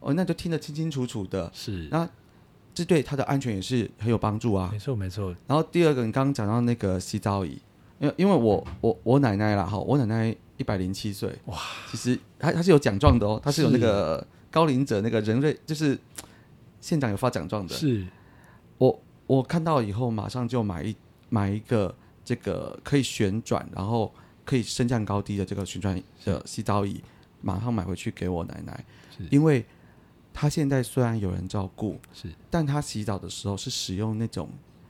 [0.00, 1.50] 哦，那就听得清清楚楚的。
[1.54, 1.88] 是。
[1.90, 2.08] 那。
[2.74, 4.70] 这对他的安全也是很有帮助啊。
[4.72, 5.28] 没错没错。
[5.46, 7.60] 然后第二个，你刚刚讲到那个洗澡椅，
[7.98, 11.58] 因为因为我我我奶奶啦哈，我奶奶一百零七岁，哇，
[11.90, 15.98] 其实她她是有奖状的哦，她是有那个高龄者那个人类，就是
[16.80, 17.74] 县长有发奖状的。
[17.76, 18.06] 是。
[18.78, 20.96] 我我看到以后马上就买一
[21.28, 24.12] 买一个这个可以旋转，然后
[24.44, 27.02] 可以升降高低的这个旋转的洗澡椅，
[27.40, 28.84] 马上买回去给我奶奶，
[29.30, 29.64] 因为。
[30.34, 34.48] 她现在虽然有人照顾，是，但她洗澡的时候是使用那种，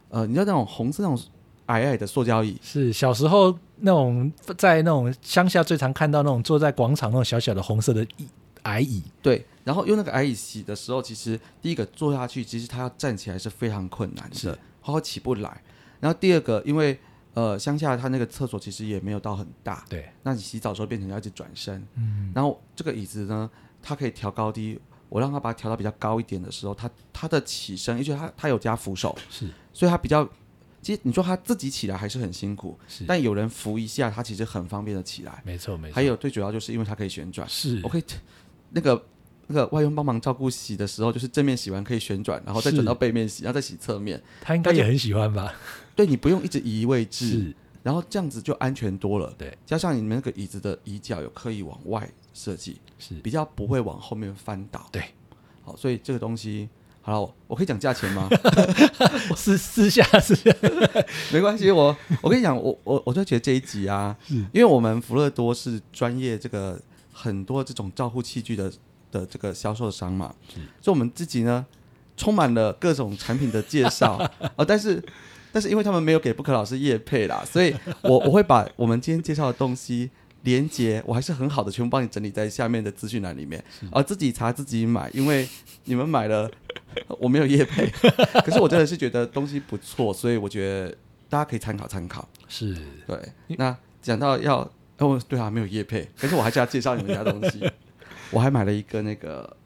[0.09, 1.21] 呃，你知道那种红色那种
[1.67, 8.29] 矮矮的塑胶椅，是小时候那种在那种乡下最常看到那种坐在广场那种小小的红色的椅
[8.63, 15.63] 矮椅，对，然后用那个矮椅洗的时候，其实第一个坐下去，其实他要站起来是非常困难的，好好起不来。
[16.01, 16.99] 然后第二个，因为
[17.35, 23.51] 呃乡下他那个厕所其实也没有到很大，对，那你洗澡的时候变成要一直转身，嗯，然后这个椅子呢，
[23.83, 24.81] 它可以调高低。
[25.09, 30.27] 我让他把它调到比较高一点的时候，他他的起身，而且他他有加扶手，是，所以他比较，
[30.81, 35.95] 其实你说他自己起来还是很辛苦，是，但有人扶一下，他其实很方便的起来，没错没错。
[35.95, 38.05] 还有最主要就是因为它可以旋转，是，我可以
[38.73, 39.05] 那个
[39.47, 45.55] 那个外佣帮忙照顾洗的时候，就是正面洗完可以旋转，然后再转到背面洗，然后再洗侧面，他应该也很喜欢吧？
[45.95, 55.03] 对你不用一直移位置，是，然后这样子就安全多了，对，加上你们那个椅子的椅脚有刻意往外设计，是，比较不会往后面翻倒，对。
[55.65, 56.69] 好，所以这个东西
[57.03, 58.29] 好了，我可以讲价钱吗？
[59.37, 60.51] 私私下私下
[61.33, 61.71] 没关系。
[61.71, 66.81] 我我跟你讲，我我我就觉得这一集啊，因为我们福乐多是专业这个
[67.23, 68.73] 很多这种照护器具的
[69.11, 70.35] 的这个销售商嘛，
[70.81, 71.65] 所以我们自己呢
[72.17, 74.15] 充满了各种产品的介绍
[74.57, 74.65] 啊。
[74.67, 75.03] 但是
[75.53, 80.11] 但是因为他们没有给不可老师业配啦，所以我我会把我们今天介绍的东西。
[80.45, 85.49] 连接我还是很好的，全部帮你整理在下面的资讯栏里面，而自己查自己买，因为
[85.85, 86.51] 你们买了，
[87.21, 87.87] 我没有业配，
[88.43, 90.97] 可是我真的是觉得东西不错，所以我觉得
[91.29, 92.29] 大家可以参考参考。
[92.49, 93.17] 是对，
[93.57, 94.69] 那讲到要
[95.03, 97.71] 哦，对啊，没有叶配，可是我还是要介绍你们家东西，
[98.31, 99.57] 我还买了一个那个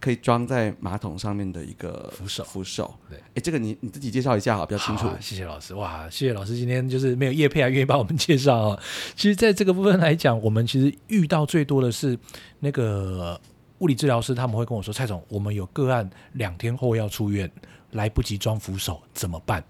[0.00, 2.94] 可以装在马桶上面的一个扶手扶手。
[3.10, 5.16] 对，哎，这个你你自己介绍一下好，比较清楚好。
[5.20, 8.80] 谢谢老师，哇，谢谢老师今天就是没有叶配还愿意帮我们介绍哦。
[9.16, 12.18] 其实，在这个部分来讲，我们其实遇到最多的是
[12.60, 13.40] 那个
[13.78, 17.50] 物理治疗师，他们会跟我说：“蔡总，我们有个案两天后要出院，
[17.92, 19.62] 来不及装扶手怎么办？”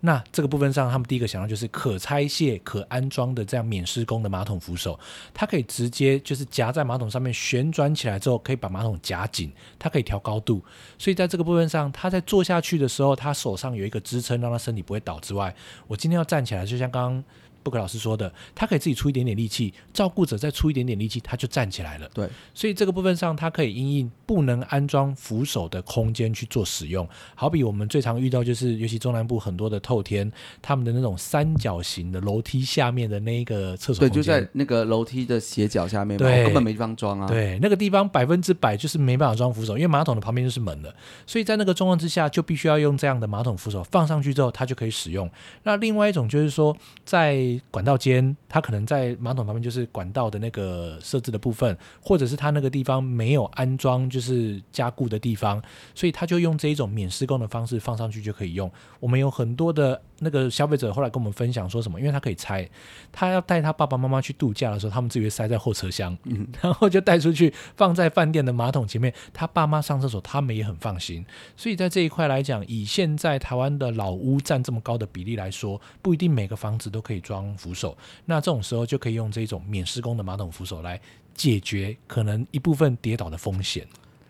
[0.00, 4.98] 那这个部分上，他们第一个想到就是可拆卸、可安装的这样免施工的马桶扶手，
[5.32, 10.62] 它可以直接就是夹在马桶上面旋转起来之后，可以把马桶夹紧，它可以调高度，
[10.98, 15.54] 所以在这个部分上，它在坐下去的时候，它手上有一个支撑，让它身体不会倒之外，
[15.86, 17.24] 我今天要站起来，就像刚刚
[17.66, 22.08] 布克老师说的，他可以自己出一点点力气，照顾者再出一点点力气，他就站起来了。
[22.14, 27.08] 对，所以这个部分上，它可以因应不能安装扶手的空间去做使用。
[27.34, 30.30] 好比我们最常遇到就是，尤其中南部很多的透天，
[30.62, 37.26] 他们的那种三角形的楼梯下面的那一个厕所对，就在那个楼梯的斜角下面嘛，对根本没地方装啊。
[37.26, 40.94] 对，那个地方百分之百就是没办法装扶手，因为马桶的旁边就是门了，
[41.26, 45.28] 所以在那个状况之下，就必须要用这样的马桶扶手放上去之后，它就可以使用。
[45.64, 55.62] 那另外一种就是说，在管道间，它可能在马桶旁边就是管道的那个设置的部分，或者是它那个地方没有安装就是加固的地方，
[55.94, 58.70] 所以它就用这一种免施工的方式放上去就可以用。
[59.00, 62.68] 我们有很多的那个消费者后来跟我们分享说什么，因为他可以拆，
[63.12, 71.24] 他要带他爸爸妈妈去度假的时候，他们自己会塞在后车厢，嗯然后就带出去放在饭店的马桶前面，他爸妈上厕所，他们也很放心。
[71.56, 77.96] 所以在这一块来讲，以现在台湾的老屋占这么高的比例来说，不一定每个房子都可以装扶手。
[78.24, 81.00] 那这种时候就可以用这种免施工的马桶扶手来
[81.34, 83.86] 解决可能一部分跌倒的风险。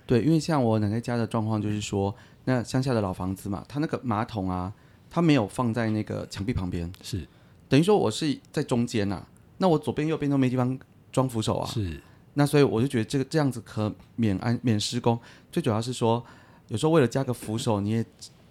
[0.07, 4.73] 对，因为像我奶奶家的状况就是说，那乡下的老房子嘛，它那个马桶啊，
[5.17, 7.27] 它没有放在那个墙壁旁边，是
[7.71, 9.27] 等于说我是在中间呐、
[9.57, 10.79] 那我左边右边都没地方
[11.11, 11.67] 装扶手啊。
[11.67, 11.99] 是，
[12.35, 15.19] 那所以我就觉得这个这样子可免安免施工，
[15.51, 16.23] 最主要是说，
[16.69, 18.05] 有时候为了加个扶手，你也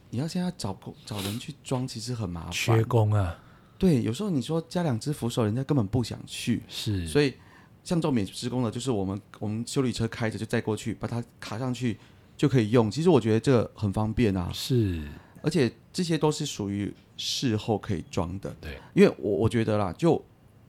[0.10, 2.84] 你要现在找工找人去装，其实很麻烦缺。
[2.86, 3.38] 工啊，
[3.78, 6.64] 对，有时候你说加两只扶手，人家根本不想去。
[6.68, 7.36] 是，所以
[7.84, 12.00] 像这种免施工的，就是我们我们修理车开着就载过去，把它卡上去
[12.36, 12.90] 就可以用。
[12.90, 15.08] 其实我觉得这个很方便啊，是，
[15.46, 18.52] 而且这些都是属于事后可以装的。
[18.60, 20.20] 对，因为我我觉得啦，就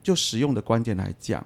[0.03, 1.43] 就实用的观点来讲，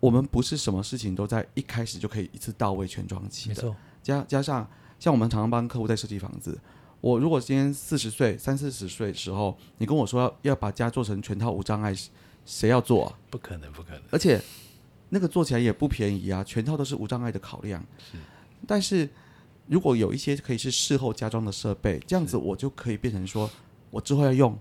[0.00, 3.76] 我们不是什么事情都在一开始就可以一次到位全装齐的。
[4.02, 4.66] 加加上
[4.98, 6.58] 像我们常常帮客户在设计房子，
[7.02, 11.94] 我如果今天四十岁、三四十岁的时候，你跟我说要要把家做成全套无障碍，
[12.46, 13.18] 谁要做啊？
[13.28, 14.40] 不可能，不可能，而且
[15.10, 17.84] 那个做起来也不便宜啊，全套都是无障碍的考量。
[18.66, 19.06] 但是
[19.68, 23.48] 如果有一些可以是事后加装的设备，这样子我就可以变成说，
[23.90, 24.58] 我之后要用，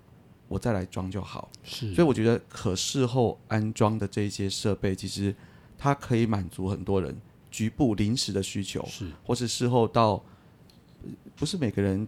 [0.48, 1.50] 我再来装就好。
[1.64, 5.34] 是，所以我觉得可事后安装的这一些设备，其实
[5.78, 7.16] 它可以满足很多人
[7.50, 10.22] 局部临时的需求，是，或是事后到
[11.04, 12.06] 呃不是每个人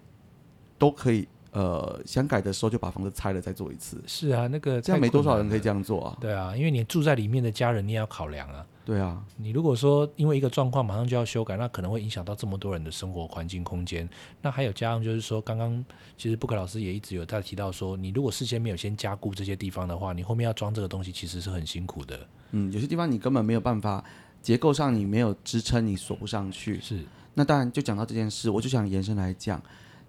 [0.77, 5.75] 都可以呃想改的时候就把房子拆了再做一次，是啊，那个这样没多少人可以这样。
[5.77, 6.17] 样做啊。
[6.19, 8.65] 对啊，因为你住在里面的家人，你也要考量啊。
[8.89, 14.09] 对啊，你如果说因为一个状况马上就要修改，那可能会影响到这么多人的生活环境空间。
[14.41, 15.85] 那还有加上就是说，刚刚
[16.17, 22.19] 其实布克老师也一直有在提到说，你如果事先没有先加固这些地方的话，你后面要装这个东西其实是很辛苦的。
[22.49, 24.03] 嗯，有些地方你根本没有办法，
[24.41, 26.81] 结构上你没有支撑，你锁不上去。
[26.81, 29.61] 是那当然，就讲到这件事，我就想延伸来讲，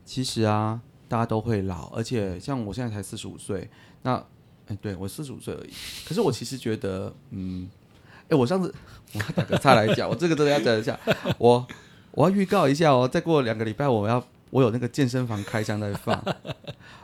[0.06, 3.68] 其实啊，大家都会老，而且像我现在才四十五岁，
[4.00, 4.24] 那，
[4.68, 5.70] 哎，对我四十五岁而已。
[6.06, 7.68] 可是我其实觉得，嗯，
[8.30, 8.74] 哎，我上次
[9.12, 10.98] 我要打个岔来讲，我这个真的要讲一下，
[11.36, 11.66] 我
[12.12, 16.24] 我要预告一下哦，再过两个礼拜我要我有那个健身房开箱在放，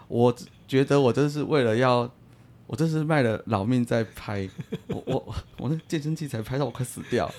[0.08, 0.34] 我
[0.66, 2.10] 觉得我真是为了要。
[2.68, 4.48] 我这是卖了老命在拍，
[4.88, 7.32] 我我我那健身器材拍到我快死掉。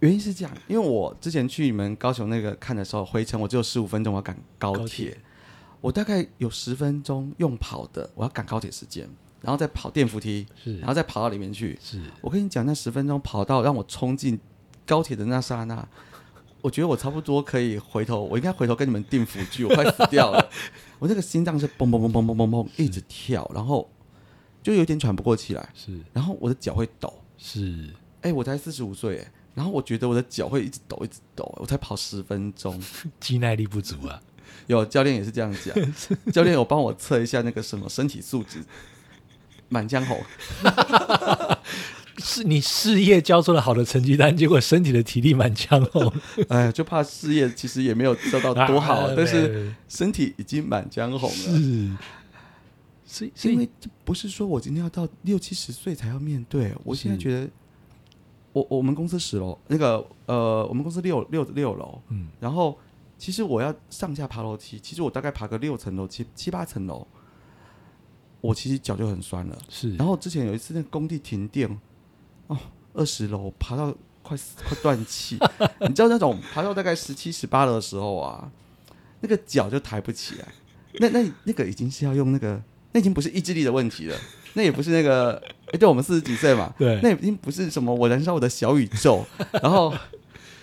[0.00, 5.16] 原因是这样，因为我之前去你们高雄那个看的时候，回程我只有十五分钟，我要赶高铁，
[5.80, 9.08] 我大概有十分钟用跑的，我要赶高铁时间，
[9.40, 11.78] 然后再跑电扶梯，是然后再跑到里面去。
[11.82, 14.38] 是，我跟你讲，那十分钟跑到让我冲进
[14.86, 15.88] 高铁的那刹那，
[16.60, 20.50] 我觉得我差不多可以回头，我应该回头跟你们订辅具，我快死掉了。
[20.98, 23.90] 我那个心脏是嘣嘣嘣嘣嘣嘣嘣一直跳，然后
[24.62, 27.12] 就有点喘不过气来，是然后我的脚会抖。
[27.38, 27.88] 是
[28.20, 32.78] 哎、我才四十五岁哎，然后我觉得我的脚会一直抖，一直抖，我才跑十分钟。
[33.18, 34.20] 肌耐力不足啊。
[34.66, 35.74] 有教练也是这样讲，
[36.30, 38.62] 教练有帮我测一下那个什么身体素质，
[39.70, 40.22] 满江红。
[42.22, 46.12] 是你事业交出了好的成绩单，结果身体的体力蛮强哦，
[46.50, 51.34] 哎，就怕事业其实也没有做到多好， 啊但是身体已经满江红了。
[51.34, 51.90] 是，
[53.06, 57.22] 所以因为这不是说我今天要到六七十岁才要面对，我现在是。
[57.22, 57.48] 觉得
[58.52, 62.78] 我我们公司十楼，那个呃，我们公司六六六楼，嗯，然后
[63.16, 67.06] 其实我要上下爬楼梯，其实我大概爬个六层楼，七七八层楼，
[68.40, 69.58] 我其实脚就很酸了。
[69.68, 71.68] 是，然后之前有一次那个工地停电，
[72.46, 72.56] 哦，
[72.94, 75.38] 二十楼爬到快死快断气，
[75.80, 78.50] 你知道那种爬到大概十七十八楼的时候啊，
[79.20, 80.48] 那个脚就抬不起来，
[80.94, 82.60] 那那那个已经是要用那个，
[82.92, 84.16] 那已经不是意志力的问题了，
[84.54, 85.34] 那也不是那个，
[85.72, 89.24] 哎，对我们四十几岁嘛，对，那已经不是什么我燃烧我的小宇宙，
[89.62, 89.92] 然后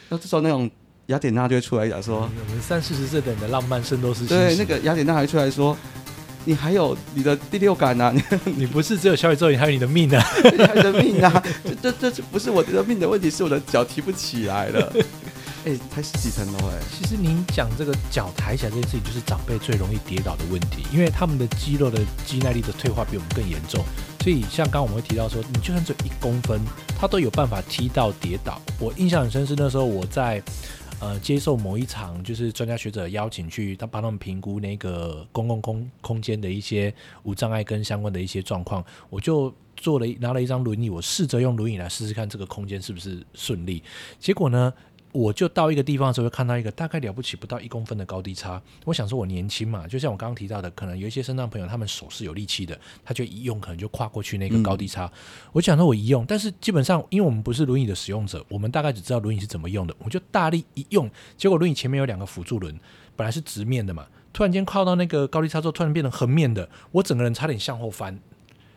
[0.09, 0.69] 那这时候那种
[1.07, 5.77] 雅典娜就会出来讲说，我们三四十岁的人的浪漫圣斗士对，那个雅典娜还出来说。
[6.47, 8.23] 你还有你的第六感呐、你
[8.55, 10.25] 你不是只有小宇宙，你还有你的命啊！
[10.57, 11.43] 你还有你的命啊！
[11.83, 14.93] 这这这不是我的命的问题，是我的脚提不起来了。
[15.67, 23.83] 哎、才十几层楼哎，其实您讲这个脚抬起来这件事情，就是长辈最容易跌倒的问题，因为他们的肌肉的肌耐力的退化比我们更严重。
[24.23, 26.61] 所以像刚刚我们会提到说，你就算只有一公分，
[26.97, 28.61] 他都有办法踢到跌倒。
[28.79, 30.41] 我印象很深是那时候我在
[30.99, 36.93] 呃接受某一场就是专家学者邀请去，他帮他们评估那个公共空空间的一些
[37.23, 39.53] 无障碍跟相关的一些状况，我就。
[39.79, 43.83] 做了拿了一张轮椅，我试着用轮椅来试试看这个空间是不是顺利。
[44.17, 44.73] 结果呢，
[45.17, 48.61] 我就到一个地方的时候，就看到一个大概了不起不到一公分的高低差。
[48.85, 55.11] 我想说，我年轻嘛，就像我刚刚提到的，可能有一些身障朋友，他们手是有力气的，他就一用可能就跨过去那个高低差。
[55.51, 62.79] 我想说，我一用，但是基本上因为我们不是轮椅的使用者，我们大概只知道轮椅是怎么用的，我就大力一用，结果轮椅前面有两个辅助轮，
[63.15, 68.19] 本来是直面的嘛，突然间靠到那个高低差之后，突然变成横面的，我整个人差点向后翻。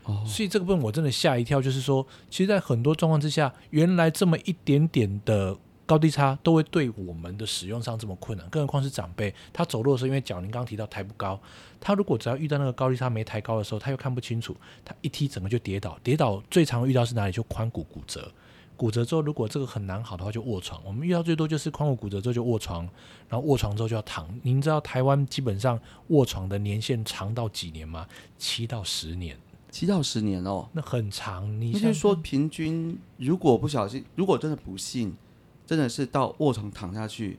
[0.05, 5.55] 哦，所以这个部分我真的吓一跳，就是说，其实，在很多状况之下，原来这么一点点的
[5.91, 11.37] 高低差都会对我们的使用上这么困难，更何况是长辈，他走路的时候，因为脚您刚刚提到抬不高，
[11.81, 17.33] 他如果只要遇到那个高低差没抬高的时候，他又看不清楚，他一踢整个就跌倒，跌倒最常遇到是哪里？
[17.33, 18.31] 就髋骨骨折。
[18.77, 20.81] 骨折之后，如果这个很难好的话，就卧床。
[20.85, 22.89] 我们遇到最多就是髋骨骨折之后就卧床，
[23.29, 24.29] 然后卧床之后就要躺。
[24.45, 25.77] 您知道台湾基本上
[26.07, 28.07] 卧床的年限长到几年吗？
[28.39, 29.37] 七到十年。
[29.73, 30.69] 七到十年哦。
[30.73, 35.15] 那很长，你是说，平均如果不小心，如果真的不幸，
[35.71, 37.39] 真的是到卧床躺下去，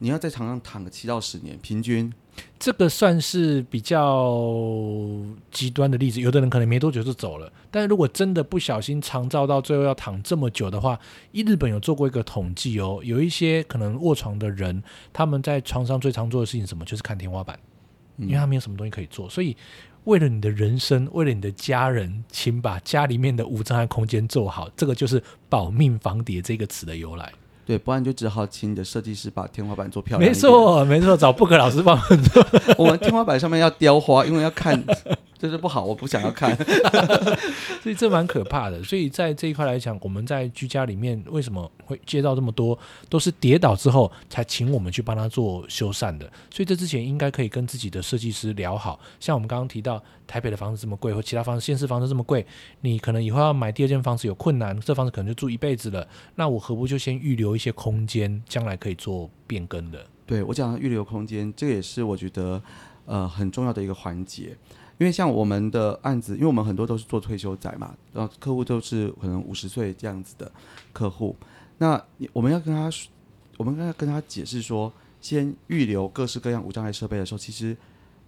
[0.00, 2.12] 你要在床上躺个七到十年，平均。
[2.58, 4.38] 这个算是比较
[5.50, 7.50] 极端的例子，有的人可能没多久就走了。
[7.70, 11.00] 但是如果真的不小心长照到最后要躺这么久的话，
[11.32, 16.84] 一日本有做过一个统计哦，有一些可能卧床的人，他们在床上最常做的事情是什么？
[16.84, 17.58] 就是看天花板，
[18.18, 19.56] 因为他没有什么东西可以做，所以。
[20.04, 24.66] 为了你的人生，为了你的家人，请把家里面的无障碍空间做好。
[24.74, 27.30] 这个就是“保命防谍”这个词的由来。
[27.66, 30.28] 对，不然就只好请你的设计师把天花板做漂亮。
[30.28, 32.44] 没错，没错，找布克老师帮我们做。
[32.76, 34.82] 我们天花板上面要雕花，因为要看，
[35.40, 36.54] 就是不好，我不想要看。
[37.82, 38.82] 所以这蛮可怕的。
[38.84, 42.78] 所以在这一块来讲，我们在居家里面为什么会接到这么多，
[43.08, 46.30] 都是跌倒之后才请我们去帮他做修缮的。
[46.50, 49.00] 所以这之前应该可以跟自己的设计师聊好。
[49.18, 52.44] 像我们刚刚提到台北的房子这么贵，或其他房子、现市房子这么贵，
[52.82, 56.06] 你可能以后要买第二间房子有困难，这房子可能就住一辈子了。
[56.34, 60.04] 那我何不就先预留一些空间，将来可以做变更的？
[60.26, 62.62] 对我讲的预留空间，这也是我觉得
[63.06, 64.54] 呃很重要的一个环节。
[65.00, 70.52] 因为像我们的案子，因为我们很多都是做退休仔嘛，然后客户都是可能五十岁这样子的
[70.92, 71.34] 客户，
[71.78, 71.98] 那
[72.34, 72.90] 我们要跟他，
[73.56, 77.74] 我们要跟他解释说，先预留各式各样无障碍设备的时候，其实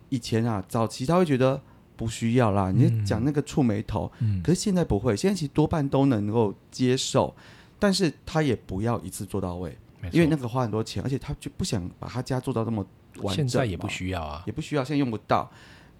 [0.09, 1.61] 以前啊，早期他会觉得
[1.95, 7.35] 不需要啦，你讲那个触眉头，嗯，可是现在不会，现在其实多半都能够接受，
[7.79, 9.77] 但是他也不要一次做到位，
[10.11, 12.83] 因为那个花很多钱，而且他就不想把他家做到那么
[13.17, 14.43] 完整嘛，现在也不需要啊。
[14.47, 15.51] 也不需要，现在用不到。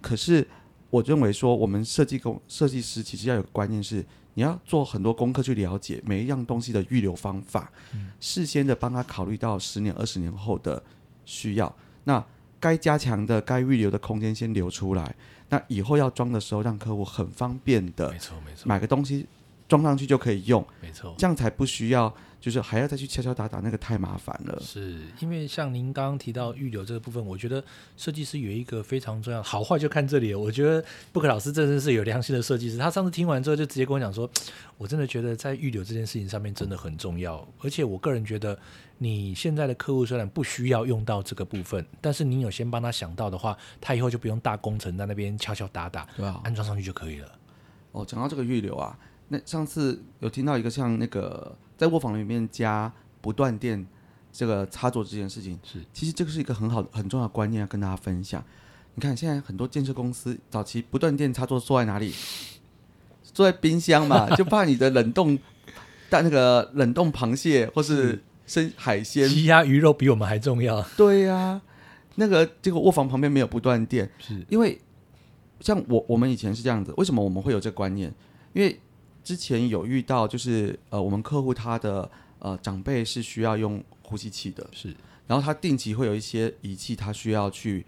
[0.01, 0.45] 可是
[0.93, 7.71] 我认为说，我们设计工设计师其实要有个观念是，你要做很多功课去了解每一样东西的预留方法，
[8.19, 10.83] 事先的帮他考虑到十年、二十年后的
[11.25, 11.75] 需要。
[12.03, 12.23] 那
[12.59, 15.15] 该加强的、该预留的空间先留出来，
[15.49, 19.25] 那以后要装的时候，让客户很方便的没错，没错，买个东西
[19.67, 21.13] 装上去就可以用，没错。
[21.17, 24.59] 这样才不需要就是还要再去敲敲打打，那个太麻烦了。
[24.61, 27.63] 是因为像您刚刚提到预留这个部分，我觉得
[27.95, 30.39] 设计师有一个非常重要，好坏就看这里了。
[30.39, 34.29] 我觉得布克老师真的是有良心的设计师，他上次听完之后就直接跟我讲说，
[34.77, 38.59] 我真的觉得在预留这件事情上面真的很重要，而且我个人觉得，
[38.97, 46.41] 你现在的客户虽然不需要用到这个部分，但是你有先帮他想到的话，他以后就不用大工程在那边敲敲打打，对吧？
[46.43, 47.31] 安装上去就可以了。
[47.93, 48.97] 哦，讲到这个预留啊，
[49.33, 53.83] 那上次有听到一个像那个在卧房里面加不断电
[54.31, 58.43] 这个插座这件事情，是其实这个是一个很好很重要的观念要跟大家分享。
[58.93, 62.13] 你看现在很多建设公司早期不断电插座坐在哪里？
[63.23, 65.39] 坐在冰箱嘛，就怕你的冷冻
[66.11, 70.79] 但那个冷冻螃蟹或是生海鲜，鸡鸭鱼肉比我们还重要。
[70.95, 71.59] 对呀、
[72.15, 74.79] 那个这个卧房旁边没有不断电，是因为
[75.59, 78.13] 像我我们以前是这样子，为什么我们会有这个观念？
[78.53, 78.79] 因为
[79.23, 82.09] 之前有遇到就是呃我们客户他的
[82.39, 84.95] 呃长辈是需要用呼吸器的，是。
[85.25, 87.85] 然后他定期会有一些仪器，他需要去，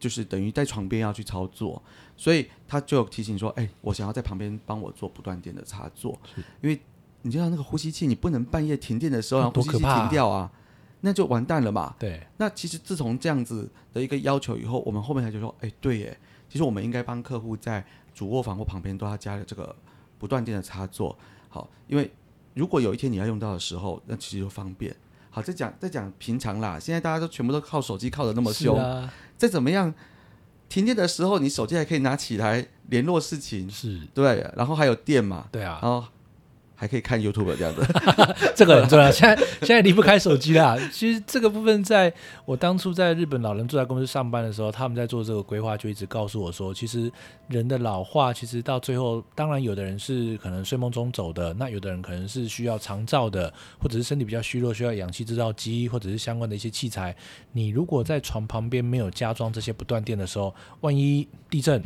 [0.00, 1.80] 就是等于在床边要去操作，
[2.16, 6.20] 所以他就提醒说，哎、我想要在旁边帮我做不断电的插座，
[6.60, 6.78] 因为
[7.22, 10.50] 你知道那个呼吸器，你不能半夜停电的时候哦让呼吸器停掉啊，
[11.02, 11.94] 那就完蛋了嘛。
[12.00, 16.18] 对，那其实自从这样子的一个要求以后，我们后面才就说，哎、对耶，
[16.48, 19.74] 其实我们应该帮客户在主卧房或旁边都要加这个
[20.22, 21.18] 不断电的插座，
[21.48, 22.08] 好，因为
[22.54, 24.94] 如果有一天你要用到的时候，那其实就方便。
[25.30, 28.78] 好，再讲再讲平常啦，现在大家都全部都靠手机靠的那么凶，
[29.36, 29.92] 再怎么样，
[30.68, 35.80] 停电的时候你手机还可以拿起来联络事情，是，对，然后还有电嘛，对啊。
[35.82, 36.06] 然，后
[36.82, 37.86] 还可以看 YouTube 这样子，
[38.56, 39.08] 这个很重要。
[39.08, 40.76] 现在现在离不开手机啦。
[40.92, 42.12] 其实这个部分，在
[42.44, 47.08] 我当初在日本老人住宅公司上班的时候，他们在做这个规划，就一直告诉我说，其实
[47.46, 57.14] 人的老化，其实到最后，当然有的人是可能睡梦中走的，那有的人可能是需要长照的，或者是身体比较虚弱，需要氧气制造机，或者是相关的一些器材。
[57.52, 61.80] 你如果在床旁边没有加装这些不断电的时候，万一地震。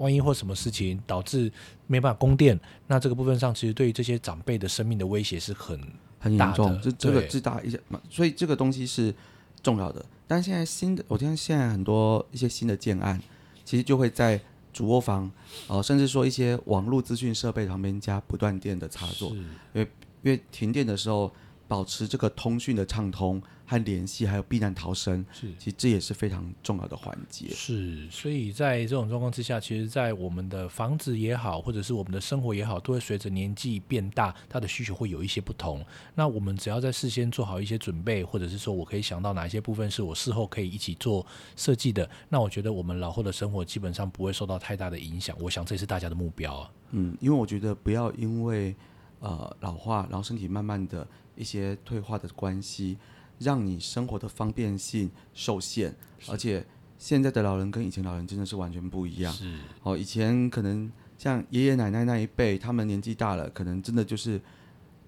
[0.00, 1.50] 万一或什么事情导致
[1.86, 9.14] 没办法供电，那这个部分上其实对于这些长辈的生命的威胁是很大的很严重，这这个对自大一些嘛，所以这个东西是
[9.62, 10.04] 重要的。
[10.26, 13.20] 但现在新的，我听现在很多一些新的建案，
[13.64, 14.40] 其实就会在
[14.72, 15.30] 主卧房，
[15.68, 19.30] 呃，甚至说一些网络资讯设备旁边加不断电的插座，
[19.74, 19.82] 因为
[20.22, 21.30] 因为停电的时候
[21.70, 27.48] 保持这个通讯的畅通和联系，还有避难逃生，是其实这也是非常重要的环节。
[27.50, 35.86] 是，所以在这种状况之下，其实，在我们的房子也好，或者是我们的生活也好，都会随着年纪变大，它的需求会有一些不同。
[36.16, 45.36] 那我们只要在事先做好一些准备，或者是说我可以想到哪一些部分是我事后可以一起做设计的，那我觉得我们老后的生活基本上不会受到太大的影响。
[45.38, 46.72] 我想这也是大家的目标啊。
[46.90, 48.74] 嗯，因为我觉得不要因为
[49.20, 52.98] 呃老化，然后身体慢慢的一些退化的关系，
[53.38, 55.94] 让你生活的方便性受限，
[56.28, 56.64] 而且
[56.98, 59.32] 现在的老人跟以前老人真的是完全不一样。
[59.32, 59.58] 是。
[59.82, 64.40] 哦，以前可能像爷爷奶奶那一辈，他们年纪大了，可能真的就是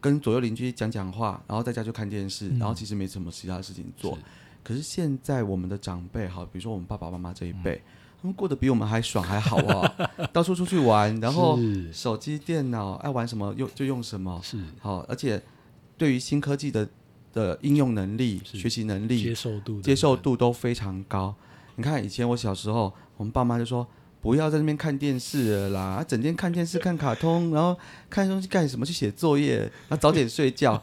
[0.01, 4.15] 跟左右邻居讲讲话，然后在家就看电视，然后其实没什么其他的事情做。
[4.17, 4.23] 是。
[4.65, 7.83] 可是现在我们的长辈，好，比如说我们爸爸妈妈这一辈，
[8.21, 11.59] 他们过得比我们还爽还好啊， 到处出去玩，然后
[11.93, 14.57] 手机、电脑爱玩什么用就用什么，是。
[14.81, 15.43] 好，而且
[15.97, 16.89] 对于新科技的
[17.33, 21.35] 的应用能力、是学习能力、接受度接受度都非常高。
[21.77, 23.87] 你看以前我小时候，我们爸妈就说
[24.21, 27.79] 不要在那边看电视了啦，啊整天看电视看卡通，然后
[28.11, 28.85] 看东西干什么？
[28.85, 30.83] 去写作业，然后早点睡觉。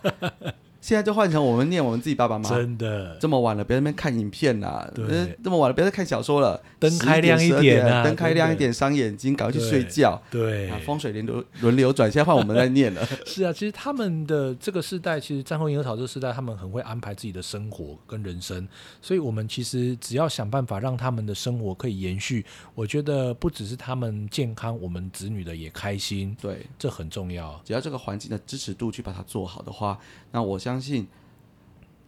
[0.81, 2.55] 现在就换成我们念我们自己爸爸妈妈。
[2.55, 4.89] 真的这么晚了，别在那边看影片啦！
[4.95, 6.61] 对呃这么晚了，别再看小说了。
[6.79, 10.21] 灯开亮一点啊灯开亮一点，伤眼睛，赶快去睡觉。
[10.31, 13.05] 对啊，风水轮流轮流转，现在换我们在念了。
[13.25, 18.67] 是啊，其实他们的这个时代，其实战后婴儿潮这个时代，他们很会安排自己的生活跟人生，
[19.01, 27.59] 所以我们其实只要想办法让他们的生活可以延续，我觉得不只是他们健康，我们子女的也开心，对，这很重要。
[27.65, 29.99] 只要这个环境的支持度去把它做好的话，
[30.31, 31.07] 那我相信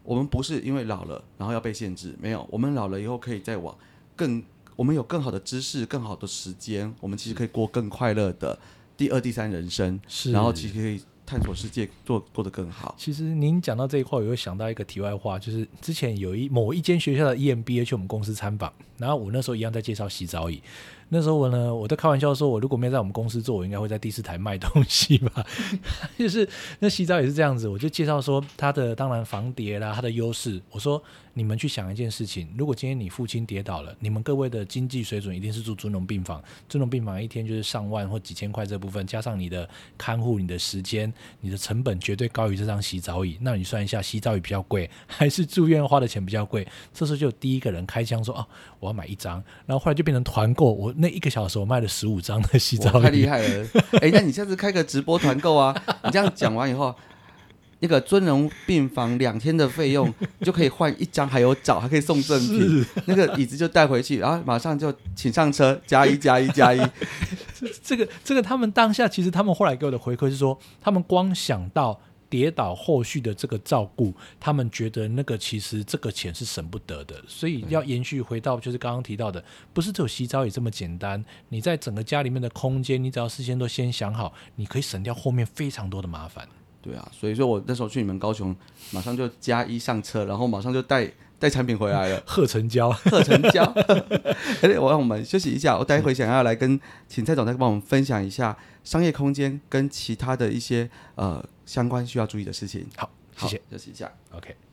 [0.03, 3.75] 我们不是因为老了然后要被限制，没有，我们老了以后可以再往
[4.15, 4.43] 更，
[4.75, 8.59] 我们有更好的知识、更好的时间，我们其实可以过更快乐的
[8.95, 12.93] 第二、第三人生，是，然后其实可以探索世界，做做得更好。
[12.97, 20.61] 其实您讲到这一块，我又想到一个题外话，就是之前有一某一间学校的 E EMBA 去我们公司参访，然后我那时候一样在介绍洗澡椅。
[21.13, 25.45] 那时候我呢，我在开玩笑说，我如果没有在我们公司做，我应该会在第四台卖东西吧。
[26.17, 26.47] 就是
[26.79, 30.61] 那洗澡也是这样子，我就介绍说他的当然防跌啦，它的优势。
[30.71, 31.03] 我说
[31.33, 43.37] 你们去想一件事情，如果今天你父亲跌倒了，你们各位的经济水准一定是住尊荣病房，尊荣病房一天就是上万或几千块这部分，加上你的看护、你的时间、你的成本绝对高于这张洗澡椅。
[43.41, 46.65] 那你算一下，洗澡椅比较贵，还是住院花的钱比较贵？
[46.93, 48.47] 这时候就有第一个人开枪说：“哦，
[48.79, 53.27] 我要买一张。”然后后来就变成团购，我那一个小时我卖了十五张的洗澡哇，太椅厉。
[53.27, 53.67] 害了！
[53.99, 55.75] 哎、那你下次开个直播团购啊？
[56.05, 56.95] 你这样讲完以后，
[57.79, 62.85] 那个尊荣病房两天的费用你 就可以换一张，还有澡，还可以送赠品。
[63.05, 66.79] 那个椅子就带回去，然后马上就请上车，加一加一加一。
[67.83, 71.99] 这个这个，他们当下其实他们后来给我的回馈是说，他们光想到
[72.31, 86.47] 跌倒后续的这个照顾，他们觉得那个其实这个钱是省不得的，所以要延续回到就是刚刚提到的，不是只有洗澡也这么简单，你在整个家里面的空间，你只要事先都先想好，你可以省掉后面非常多的麻烦。
[86.81, 88.55] 对啊，所以说我那时候去你们高雄，
[88.91, 91.11] 马上就加一上车，然后马上就带
[91.41, 93.63] 带产品回来了，贺成交，贺成交。
[94.61, 102.85] 哎，我让我们休息一下，我待会想要来跟请蔡总再帮我们分享一下商业空间跟其他的一些呃相关需要注意的事情。
[102.95, 104.70] 好，谢谢，休息一下，OK。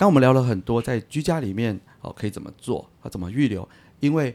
[0.00, 3.68] 刚我们聊了很多，在居家里面哦可以怎么做啊，怎么预留？
[3.98, 4.34] 因为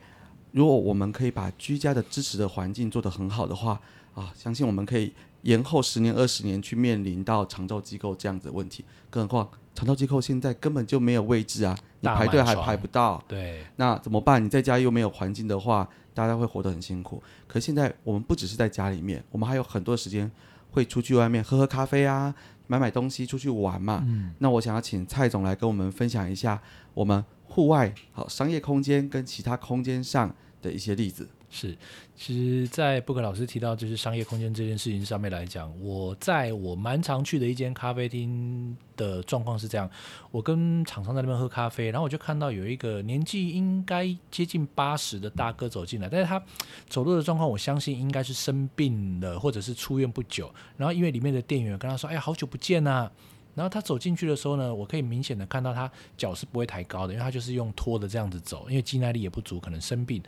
[0.51, 3.81] 如果我们可以把居家的支持的环境做得很好的话
[4.13, 5.11] 啊，相信我们可以
[5.41, 8.85] 延后十年、二十年去面临到长照机构这样子的问题。
[9.09, 13.19] 更何况长照机构现在根本就没有位置啊，你排队还排不到。
[13.27, 14.45] 对，那怎么办？
[14.45, 17.23] 你在家又没有环境的话，大家会活得很辛苦。
[17.47, 20.31] 可现在我们不只是在家里面，我们还有很多时间
[20.69, 22.35] 会出去外面喝喝咖啡啊。
[22.67, 24.03] 买买东西出去玩嘛，
[24.39, 26.61] 那我想要请蔡总来跟我们分享一下
[26.93, 31.27] 我们户外好商业空间跟其他空间上的一些例子。
[31.57, 31.73] 是，
[32.17, 39.89] 其实，在布克老师提到就是商业空间这件事情上面来讲，我在我蛮常去的一间咖啡厅的状况是这样：
[40.31, 46.43] 我跟厂商在那边喝咖啡，然后我就看到有一个年纪应该接近八十的大哥走进来，但是他
[46.89, 50.53] 走路的状况，我相信应该是生病了，或者是出院不久。
[50.75, 53.09] 然后因为里面的店员跟他说：“哎呀，好久不见呐。”
[53.55, 60.21] 然后他走进去的时候呢，我可以明显的看到他脚是不会抬高的，因为他就是用拖的这样子走，因为肌耐力也不足，可能生病。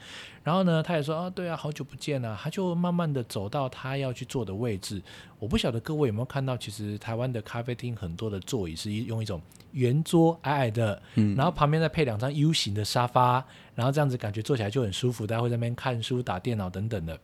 [0.47, 5.01] 然后呢，他也说啊，对啊，好久不见啊，他就慢慢的走到他要去坐的位置。
[5.39, 9.41] 我不晓得各位有没有看到，其实台湾的咖啡厅很多的座椅是用一种
[9.73, 13.43] 圆桌矮矮的，嗯，然后旁边再配两张 U 型的沙发，
[13.75, 17.19] 然后这样子感觉坐起来就很舒服，大家会在那边看书、打电脑等等的。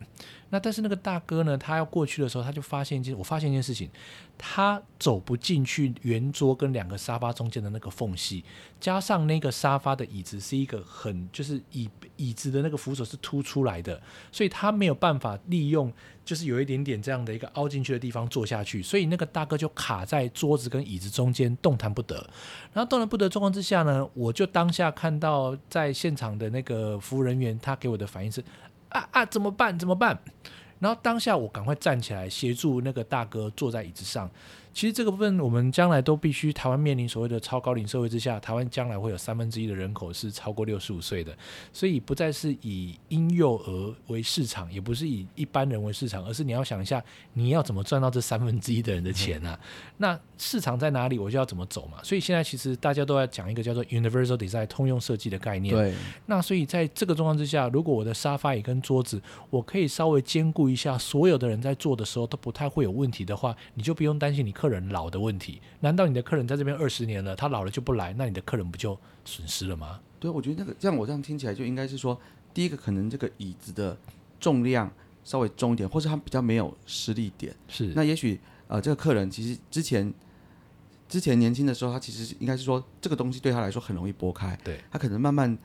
[0.49, 3.89] 那但是那个大哥呢，他要过去的时候，他就发现一件，我发现一件事情，
[4.37, 8.43] 他走不进去圆桌跟两个沙发中间的那个缝隙，
[8.83, 15.89] 加上那个沙发的椅子是一个很就是椅椅子的那个扶手是凸出来的，所以他没有办法利用。
[16.25, 22.15] 就是有一点点这样的一个凹进去的地方坐下去，所以那个大哥就卡在桌子跟椅子中间动弹不得。
[22.71, 28.41] 然后动弹不得状况之下呢，我就当下看到在现场的那个服务人员，他给我的反应是
[28.87, 30.17] 啊啊怎么办怎么办？
[30.79, 34.29] 然后当下我赶快站起来协助那个大哥坐在椅子上。
[34.73, 41.35] 其实这个部分，我们将来都必须台湾面临所谓的超高龄社会之下，台湾将来会有三分之一的人口是超过六十五岁的，
[41.71, 47.03] 所以不再是以婴幼儿为市场，也不是以一般人为市场，而是你要想一下，
[47.33, 49.59] 你要怎么赚到这三分之一的人的钱啊？
[49.97, 51.99] 那市场在哪里，我就要怎么走嘛。
[52.03, 55.73] 所以现在其实大家都在讲一个叫做 universal design 通用设计的概念。
[55.73, 55.93] 对。
[56.25, 65.61] 那所以在这个状况之下，如果我的沙发椅跟桌子，我可以稍微兼顾一下，所有的人在做的时候都不太会有问题的话，你就不用担心你客人老的问题。
[65.81, 69.99] 难道你的客人在这边二十年了，他老了就不来，那你的客人不就损失了吗？
[70.21, 72.17] 对，我觉得那个这样我这样听起来就应该是说，
[72.53, 73.97] 第一个可能这个椅子的
[74.39, 74.89] 重量
[75.25, 77.53] 稍微重一点，或是他比较没有施力点。
[77.67, 77.91] 是。
[77.93, 78.39] 那也许
[78.69, 80.13] 呃，这个客人其实之前
[81.09, 84.57] 之前年轻的时候，他其实应该是说这个东西对他来说很容易拨开。
[84.63, 84.79] 对。
[84.89, 85.57] 他可能慢慢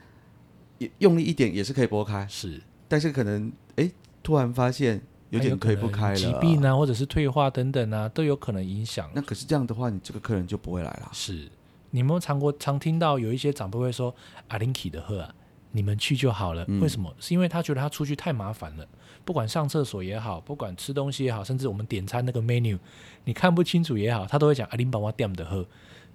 [0.77, 2.27] 也用力一点也是可以拨开。
[2.27, 2.61] 是。
[2.89, 3.89] 但是可能哎，
[4.21, 5.01] 突然发现。
[5.29, 9.09] 有点推不开了，疾病啊，或者是退化等等啊，都有可能影响。
[9.13, 11.09] 那可是这样的话，你这个客人就不会来了。
[11.13, 11.47] 是，
[11.91, 14.13] 你们常过常听到有一些长辈会说
[14.49, 15.33] ：“阿林奇的喝啊，
[15.71, 17.13] 你们去就好了。”为什么？
[17.19, 18.87] 是因为他觉得他出去太麻烦了，
[19.23, 22.77] 不管上厕所也好，不管吃东西也好，甚至我们点餐那个 menu
[23.25, 25.65] 你看不清楚也好，他都会讲阿林帮我点的喝，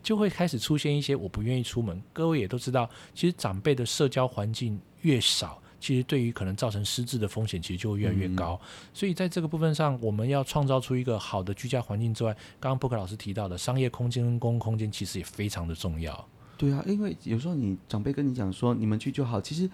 [0.02, 2.02] 就会开始出现一些我不愿意出门。
[2.12, 5.60] 各位也都知道，其实长辈的社交环境越少。
[5.84, 8.58] 其实对于可能造成失智的风险，其实就会越来越高。
[8.94, 16.26] 所以在这个部分上，我们要创造出一个好的居家环境之外，刚刚布克老师提到的商业空间跟公共空间，其实也非常的重要。
[16.56, 19.68] 对啊，因为有时候你长辈跟你讲说你们去就好，其实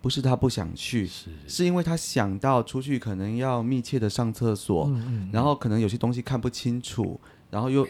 [0.00, 4.92] 不是他不想去，是是因为他想到出去可能要密切的上厕所，
[5.30, 7.20] 然后可能有些东西看不清楚，
[7.50, 7.86] 然后又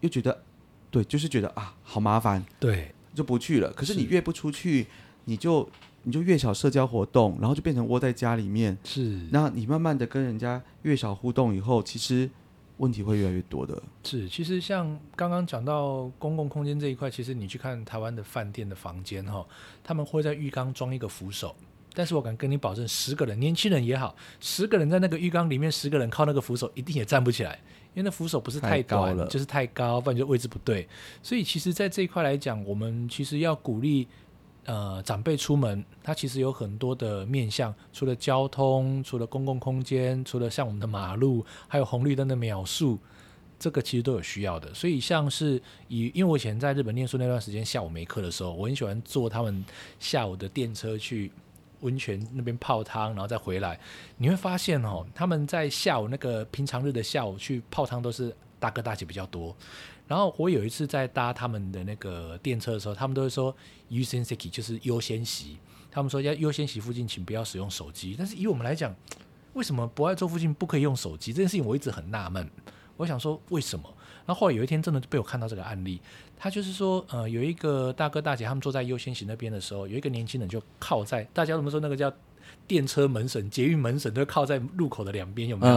[0.00, 0.42] 又觉得
[0.90, 3.72] 对，就是觉得啊好麻烦，对，就不去了。
[3.72, 4.86] 可是你越不出去，
[5.24, 5.66] 你就。
[6.04, 8.76] 你就越少社交活动，然后就变成窝在家里面。
[8.84, 12.28] 是，那你慢慢的跟人家越少互动以后，其实
[12.76, 13.82] 问题会越来越多的。
[14.02, 19.46] 是，其实像刚刚讲到公共空间这一块，其实你去看台湾的饭店的房间哈，
[19.82, 21.56] 他们会在浴缸装一个扶手，
[21.94, 27.58] 但是我敢跟你保证，十个人，年轻人也好，十个人在那个浴缸里面，十个人靠那个扶手一定也站不起来，
[27.94, 30.86] 因为那扶手不是太高了，就是太高，不然就位置不对。
[31.22, 34.06] 所以其实，在这一块来讲，我们其实要鼓励。
[34.64, 42.98] 呃长辈出门，他其实有很多的面向，除了交通，除了公共空间，除了像我们的马路，还有红绿灯的秒数，
[43.58, 44.72] 这个其实都有需要的。
[44.74, 49.64] 所以像是以，因为我以前在日本念书那段时间，下午没课的时候，我很喜欢坐他们
[49.98, 51.30] 下午的电车去
[51.80, 53.78] 温泉那边泡汤，然后再回来。
[54.16, 59.54] 你会发现哦，他们在下午那个平常日的下午去泡汤都是大哥大姐比较多。
[60.06, 63.54] 然后我有一次在搭他们的那个电车的时候，他们都会说
[63.88, 65.56] 优先席就是优先席，
[65.90, 68.14] 他们说要优先席附近请不要使用手机。
[68.16, 68.94] 但是以我们来讲，
[69.54, 71.32] 为什么不爱坐附近不可以用手机？
[71.32, 72.48] 这件事情我一直很纳闷。
[72.96, 73.84] 我想说为什么？
[74.26, 76.00] 然后后来有一天真的被我看到这个案例，
[76.36, 82.12] 他就是说，呃，有一个大哥大姐他们坐在优先席那边的时候，有一个年轻人就靠在大家怎么说那个叫。
[82.66, 85.74] 电车门神、捷运门神都靠在路口的两边，有没有？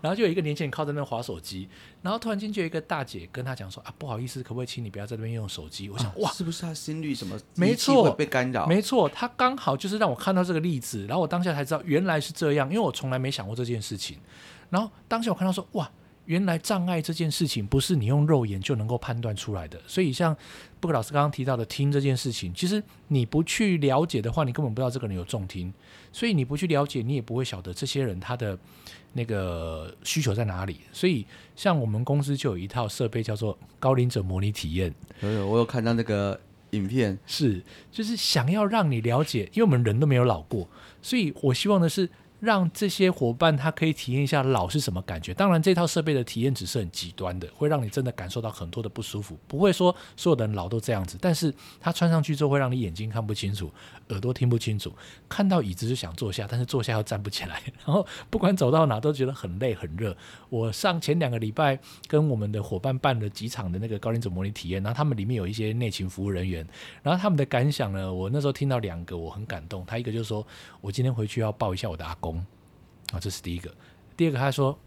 [0.00, 1.68] 然后就有一个年轻人靠在那划手机，
[2.02, 7.38] 然后突然间就有一个大姐跟他讲说：“啊，不好意思，可不可以请你不要在这边用手机？”我想，哇，是不是他心率什么？
[7.56, 8.66] 没错，被干扰。
[8.66, 14.18] 没错，他刚好就是让我看到这个例子，然后我当下才知道原来是这样，因为我从来没想过这件事情。
[14.70, 15.90] 然后当下我看到说：“哇。”
[16.30, 20.34] 原来障碍这件事情不是你用肉眼就能够判断出来的，所以像
[20.78, 25.74] 布克老师刚刚提到的听这件事情，其实你不去了解的话，你根本不知道这个人有重听，
[26.12, 28.56] 所以你不去了解，你也不会晓得这些人他的
[29.14, 30.82] 那个需求在哪里。
[30.92, 31.26] 所以
[31.56, 37.60] 像我们公司就有一套设备叫做高龄者模拟体验，我有看到那个影片，是
[37.90, 40.68] 就是想要让你了解，因为我们人都没有老过，
[41.02, 42.08] 所以我希望的是。
[42.40, 45.32] 让这些伙伴他可以体验一下老是什么感觉。
[45.34, 49.38] 当然，这套设备的体验只是很极端的，会让你真的感受到很多的不舒服。
[49.46, 53.70] 不会说所有的人老都这样子，但是他穿上去之后会让你眼睛看不清楚，
[54.08, 54.90] 耳朵听不清楚，
[55.28, 57.62] 看到椅子就想坐下，但是坐下又站不起来。
[57.84, 60.16] 然后不管走到哪都觉得很累很热。
[60.48, 66.66] 我上前两个礼拜跟我们的伙伴办了几场的那个高龄者模拟体验，然后他们里面有一些内勤服务人员，
[67.02, 69.84] 然后他们的感想呢，我那时候听到两个我很感动。
[69.84, 70.46] 他一个就是说
[70.80, 72.29] 我今天回去要抱一下我的阿公。
[73.12, 73.72] 啊，这是第一个。
[74.16, 74.78] 第二个，他说：“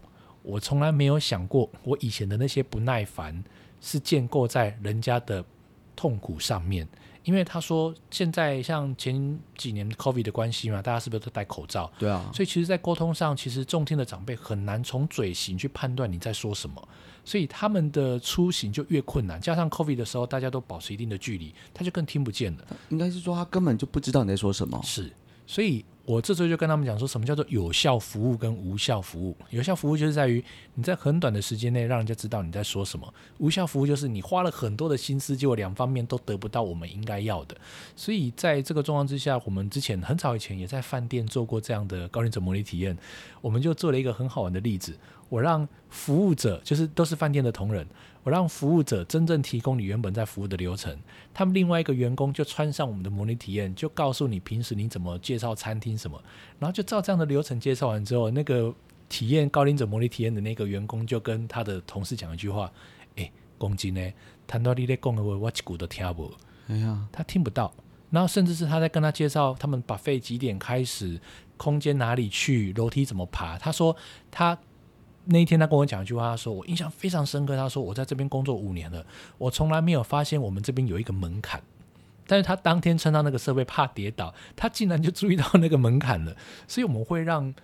[0.42, 3.42] 我从来没有想过，我以前的那些不耐烦
[3.80, 5.44] 是建构在人家的
[5.96, 6.86] 痛苦上面。
[7.24, 11.90] 因为他说，现在像前几年 COVID 的关系嘛，大家是不是都戴口罩？
[11.98, 12.30] 对啊。
[12.34, 16.86] 所以其实，在沟通上，其实重听的长辈很难从嘴型去判断你在说什么，
[17.24, 19.40] 所以他们的出行就越困难。
[19.40, 22.66] 加上 COVID 的时候，大家都保持一定的距离，他就更听不见了。
[22.90, 24.78] 应该是说，他根本就不知道你在说什么。
[24.84, 25.10] 是，
[25.46, 25.84] 所以。
[26.06, 29.34] 我这时候就跟他们讲说，什么叫做有效服务跟无效服务？
[29.48, 37.56] 有效服务就是在于你在很短的时间内让人家知道你在说什么；无效服务就是你花了很多的心思，结果两方面都得不到我们应该要的。
[37.96, 42.94] 所以在这个状况之下，我们之前很早以前也在饭店做过这样的高龄者模拟体验，
[43.40, 44.94] 我们就做了一个很好玩的例子。
[45.30, 47.86] 我让服务者，就是都是饭店的同仁，
[48.24, 50.98] 我让服务者真正提供你原本在服务的流程，
[51.32, 56.20] 他们另外一个员工就穿上我们的模拟体验，就告诉你平时你怎么介绍餐厅什么，
[56.58, 58.74] 然后就照这样的流程介绍完之后，那个
[59.10, 62.72] 体验高龄者模拟体验的那个员工就跟他的同事讲一句话
[63.16, 64.12] ：“哎，公斤呢？
[64.46, 66.32] 谈到你在讲的话，我一句都听不。”
[66.68, 67.72] 哎呀，他听不到。
[68.10, 71.20] 然后甚至是他在跟他介绍他们把费几点开始，
[71.58, 73.94] 空间哪里去，楼梯怎么爬，他说
[74.30, 74.58] 他。
[75.26, 77.56] 那一天，他跟我讲一句话，他说我印象非常深刻。
[77.56, 79.04] 他说我在这边工作五年了，
[79.38, 81.62] 我从来没有发现我们这边有一个门槛。
[82.26, 86.36] 但是他当天穿到那个设备，怕跌倒，他竟然就注意到那个门槛了。
[86.68, 87.54] 所以我们会让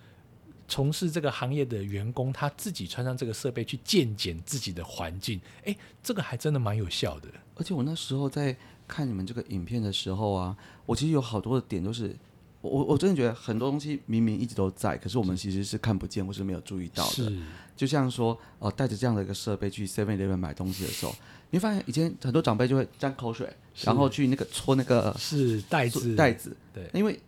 [0.68, 5.40] 从事这个行业的员工，他自己穿上这个设备去鉴检自己的环境。
[5.64, 7.28] 诶，这个还真的蛮有效的。
[7.56, 8.56] 而且我那时候在
[8.88, 10.56] 看你们这个影片的时候啊，
[10.86, 12.16] 我其实有好多的点都是。
[12.62, 17.32] 我我真的觉得很多东西明明一直都在，可是我们其实是看不见或是没有注意到的。
[17.74, 21.14] 就像说，哦，带着这样的一个设备去 Seven Eleven 买东西的时候，
[21.48, 23.50] 你会发现以前很多长辈就会沾口水，
[23.82, 26.54] 然后去那个搓那个是袋子袋子。
[26.74, 27.18] 对，因为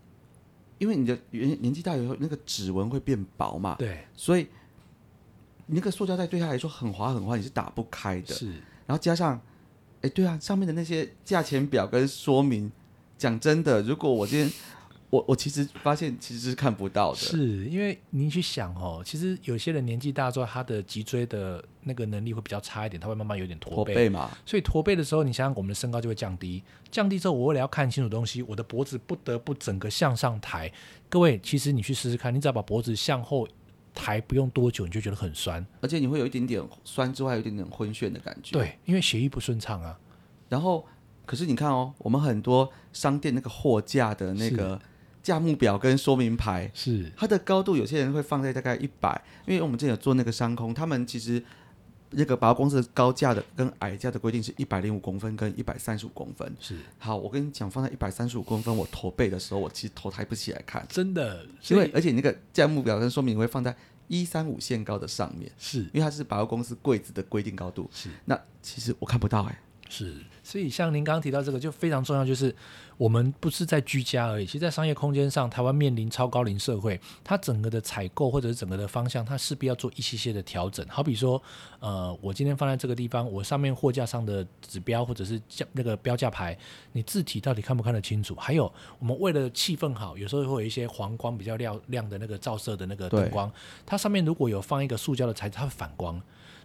[0.76, 3.76] 因为你的年年纪大以后，那个指纹会变薄嘛。
[3.78, 4.47] 对，所以
[5.64, 8.35] 那个塑胶袋对他来说很滑很滑，你是打不开的。
[8.35, 8.49] 是，
[8.85, 9.41] 然后加上，
[10.03, 12.70] 哎，对啊，上面的那些价钱表跟说明，
[13.16, 14.53] 讲真的，如果我今天。
[15.12, 24.30] 我我其实发现其实是看不到的，是因为您去想哦，其实有些人年纪大之后，他的脊椎的那个能力会比较差一点，他会慢慢有点驼背嘛。
[24.46, 30.72] 所以驼背的时候，你想想我们的身高就会降低，降低之后，我为了要看清楚东西，我的脖子不得不整个向上抬。
[31.10, 33.46] 各位，其实你去试试看，你只要把脖子向后
[33.92, 38.52] 抬，不用多久你就觉得很酸，而且你会有一点点酸之外，有一点点昏眩的感觉。
[38.52, 40.00] 对，因为血液不顺畅啊。
[40.48, 40.86] 然后，
[41.26, 44.80] 可是你看哦，我们很多商店那个货架的那个。
[45.22, 47.10] 价目表跟说明牌是。
[47.16, 51.42] 它的高度，有些人会放在大概一百，因为我们之前有做那个商空，他们其实
[52.10, 56.52] 那个百货公司的高架的跟矮架的规定是一百零五公分跟一百三十五公分。
[56.60, 56.76] 是。
[56.98, 63.74] 好，我跟你讲，放在一百三十五公分，我驼背的时候，我其实头抬不起来看，真的，因为而且那个价目表跟说明会放在
[64.08, 65.78] 一三五限高的上面，是。
[65.78, 67.88] 因为它是百货公司柜子的规定高度。
[67.94, 68.10] 是。
[68.26, 72.55] 那其实我看不到哎、是，所以像您刚刚提到这个就非常重要，就是
[72.97, 80.84] 我们不是在居家而已，其实在商业空间上，台湾面临超高龄社会，它整个的采购或者是整个的方向，它势必要做一些些的调整。
[80.88, 81.40] 好比说，
[81.78, 86.59] 呃，我今天放在这个地方，我上面货架上的指标或者是价那个标价牌，
[86.93, 88.34] 你字体到底看不看得清楚？
[88.34, 93.51] 还有，我们为了气氛好，有时候会有一些黄光比较亮亮的那个照射的那个灯光，
[93.86, 96.20] 它上面如果有放一个塑胶的材质，它会反光。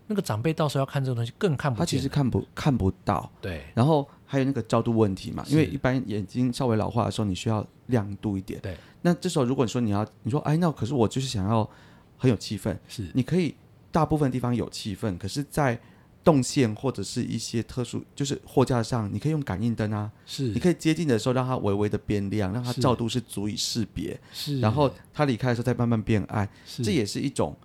[0.08, 1.80] 那个长辈到时候要看这个东西更看不见。
[1.80, 3.32] 他其实看不看不到。
[3.42, 3.64] 对。
[3.74, 8.60] 然后还有那个照度问题嘛，因为一般眼睛稍微老化的时候，你需要亮度一点。
[8.62, 8.76] 对。
[9.02, 11.70] 那这时候如果你说你要，你说哎，那可是我就是想要
[12.18, 13.08] 很有气氛，是。
[13.14, 13.56] 你可以
[13.92, 15.80] 大部分地方有气氛，可是，在
[16.24, 20.44] 动线或者是一些特殊，就是货架上，你可以用感应灯啊，是。
[20.50, 26.84] 你可以接近的时候让它微微的变亮，让它照度是足以识别，是，然后它离开的时候再慢慢变暗，是。
[26.84, 27.56] 这也是一种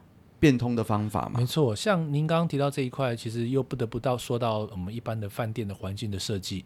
[0.43, 1.47] 变通的方法嘛没。
[1.47, 1.77] 错。
[1.77, 6.65] 像您刚刚提到这一块，其实又不得不到说到我们一般的饭店的环境的设计。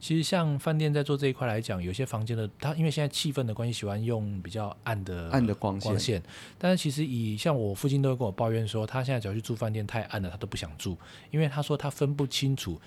[0.00, 6.22] 其实像饭店在做这一块来讲，有些房间的它因为现在气氛的关系，喜欢用比较暗的暗的光线光线。
[6.56, 10.96] 但是其实以像我父亲都会跟我抱怨说，他现在只要去住饭店太暗了，他都不想住，
[11.30, 12.80] 因为他说他分不清楚。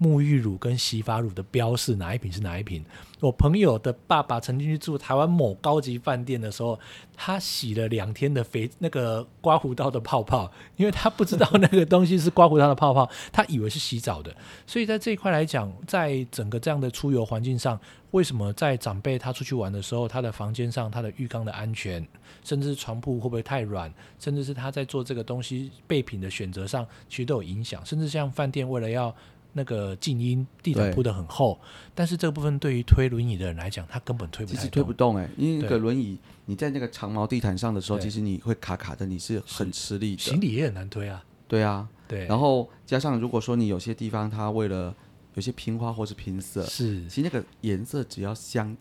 [0.00, 2.84] 沐浴乳跟洗发乳的标示哪一瓶是哪一瓶？
[3.20, 6.78] 我朋友的爸爸曾经去住台湾某高级饭店的时候，
[7.16, 14.34] 他洗了两天的肥那个刮胡刀的泡泡，因为他不知道那个东西是刮胡刀的泡泡，他以为是洗澡的。
[14.66, 17.80] 所以在这一块来讲，在整个这样的出游环境上，
[18.10, 22.06] 为什么在长辈他出去玩的时候，他的房间上他的浴缸的安全，
[22.44, 27.84] 甚至床铺会不会太软，甚至是他在做这个东西备品的选择上，其实都有影响。
[27.86, 29.14] 甚至像饭店为了要
[29.56, 31.58] 那个静音，地毯铺得很厚，
[31.94, 35.14] 但是这个部分对于推轮椅的人来讲，他根本推不太其实推不动。
[35.14, 40.22] 动哎、因为那个轮椅你在那个长毛地毯上的时候，其实你会卡卡的，你是很吃力的。
[40.22, 44.94] 行李也很难推啊，对啊，对，然后加上如果说你有些地方它为了
[45.34, 47.08] 有些拼花或是拼色，是。
[47.08, 48.76] 其实那个颜色只要相，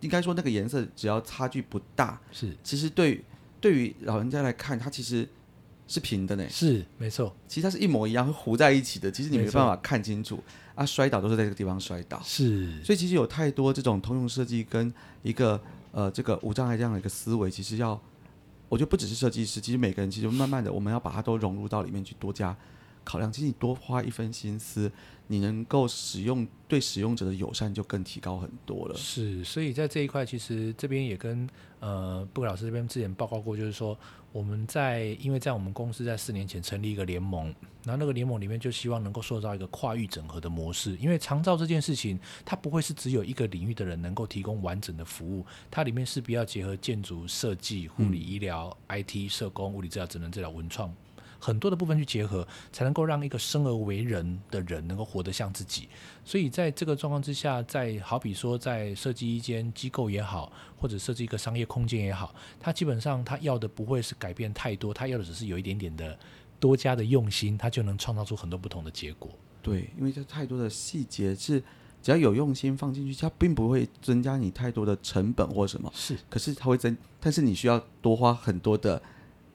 [0.00, 2.56] 应该说那个颜色只要差距不大，是。
[2.62, 3.24] 其实对
[3.60, 5.28] 对于老人家来看，他其实
[5.90, 6.48] 是平的呢。
[6.48, 9.10] 是没错，其实它是一模一样，会糊在一起的。
[9.10, 10.40] 其实你没办法看清楚
[10.76, 12.22] 啊，摔倒都是在这个地方摔倒。
[12.24, 15.60] 是所以其实有太多这种通用设计跟一个
[15.90, 18.00] 呃这个无障碍这样的一个思维，其实要
[18.68, 22.56] 我觉得不只是设计师，其实每个人其实慢慢的我们要把它都融入到里面去，多加
[23.04, 23.32] 考量。
[23.32, 24.90] 其实你多花一分心思，
[25.26, 28.94] 你能够使用对使用者的友善就更提高很多了。
[28.96, 31.48] 是，所以在这一块，其实这边也跟
[31.80, 33.98] 呃布老师这边之前报告过，就是说
[34.32, 37.46] 我们在因为在我们公司在四年前成立一个联盟，
[37.84, 50.94] 然后那个联盟里面就希望能够塑造一个跨域整合的模式，因为长照这件事情，它不会是只有一个领域的人能够提供完整的服务，它里面势必要结合建筑设计、护理、医疗、IT、社工、物理治疗、智能治疗、文创。
[51.40, 55.88] 很多的部分去结合，才能够让一个生而为人的人能够活得像自己。
[56.24, 66.16] 所以在这个状况之下，在好比说在设计一间机构也好，或者设计一个商业空间也好，它基本上它要的不会是改变太多，它要的只是有一点点的
[66.60, 69.30] 多加的用心，它就能创造出很多不同的结果。
[69.62, 71.62] 对，因为这太多的细节是
[72.02, 79.02] 只要有用心放进去，它并不会增加你太多的成本或什么，是可是它会增，但是你需要多花很多的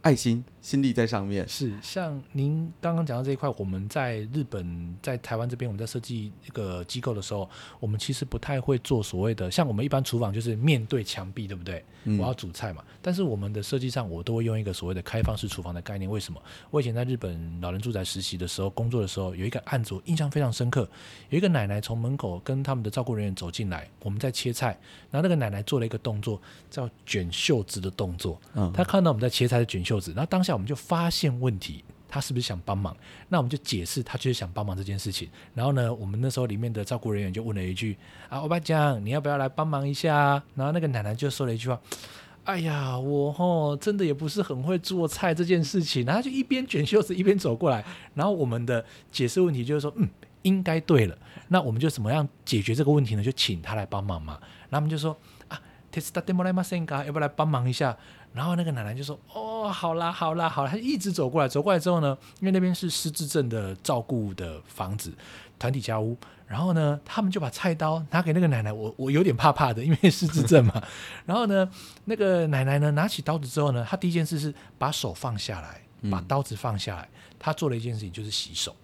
[0.02, 1.48] 爱心心力在上面。
[1.48, 7.48] 是，像您刚刚讲到这一块，我们在日本、在台湾这边，我们在设计一个机构的时候，
[7.80, 11.86] 我们其实不太会做所谓的，像我们一般厨房就是面对墙壁，对不对？
[12.06, 12.84] 嗯我要煮菜嘛。
[13.00, 16.10] 但是我们的设计上，我都会用一个所谓的开放式厨房的概念。
[16.10, 16.42] 为什么？
[16.72, 20.90] 我以前在日本老人住宅实习的时候，工作的时候，有一个案子我印象非常深刻。
[21.30, 24.76] 有一个奶奶从门口跟他们的照顾人员走进来，我们在切菜，
[25.12, 26.42] 然后那个奶奶做了一个动作，
[26.72, 28.42] 叫卷袖子的动作。
[28.56, 32.97] 嗯，她看到我们在切菜的卷袖子，然后当下我们就发现问题，他是不是想帮忙？
[33.29, 35.29] 那我们就解释他就是想帮忙这件事情。
[35.55, 50.09] 然后呢，我们那时候里面的照顾人员就问了一句：“啊，欧巴酱，你要不要来帮忙一下啊？”然后那个奶奶就说了一句话：“哎呀，我吼真的也不是很会做菜这件事情。”然后就一边卷袖子一边走过来，然后我们的解释问题就是说：“嗯，
[50.43, 51.17] 应该对了。”
[51.49, 53.23] 那我们就怎么样解决这个问题呢？
[53.23, 54.39] 就请他来帮忙嘛。
[54.69, 55.61] 然后我们就说：“啊。”
[55.91, 57.97] テスタデモライマセンか要不要来帮忙一下？
[58.36, 65.14] 然后那个奶奶就说：“哦，好啦，好啦，好啦。”她一直走过来，走过来之后呢，因为那边是失智症的照顾的房子，
[65.58, 66.18] 团体家屋。
[66.46, 70.84] 然后呢，他们就把菜刀拿给那个奶奶，我我有点怕怕的，因为失智症嘛。
[71.26, 71.68] 然后呢，
[72.04, 75.82] 那个奶奶呢拿起刀子之后呢，她第一件事是把手放下来，
[76.12, 77.10] 把刀子放下来，
[77.40, 78.76] 她做了一件事情，就是洗手。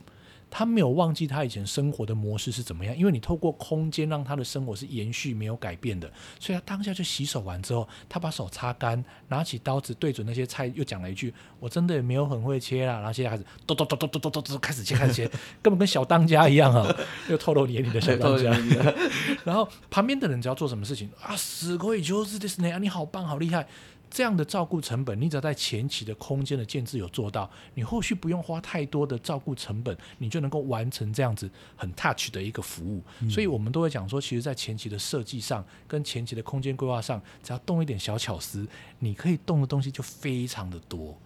[0.52, 15.28] 他没有忘记他以前生活的模式是怎么样，因为你透过空间让他的生活是延续没有改变的，所以他当下就洗手完之后，他把手擦干，拿起刀子对准那些菜，又讲了一句：“我真的也没有很会切啦。”然后现在开始咚咚咚咚咚咚咚开始切，开始切，
[15.64, 16.96] 根本跟小当家一样啊！
[17.30, 18.52] 又透露眼里的小当家。
[19.46, 23.66] 然后旁边的人只要做什么事情啊，死鬼就是这是那样，你好棒，好厉害。
[24.12, 33.02] 这样的照顾成本，你只要在前期的空间的建制有做到，你后续不用花太多的照顾成本，你就能够完成这样子很 touch 的一个服务。
[33.30, 38.68] 所以我们都会讲说，其实，在前期的设计上跟前期的空间规划上，只要动一点小巧思，
[39.00, 41.18] 你可以动的东西就非常的多，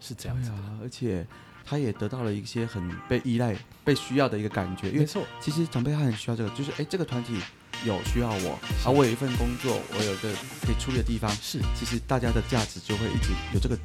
[0.00, 0.56] 是这样子的。
[0.82, 1.24] 而且
[1.64, 4.90] 他也得到了一些很被依赖、被需要的一个感觉。
[4.90, 7.40] 没错，其实长辈他很需要这个，就是哎，这个团体。
[7.84, 10.28] 有需要我，而我有一份工作，我有一个
[10.64, 13.76] 可以处理的地方，是，其实大家的价值就会一直有这个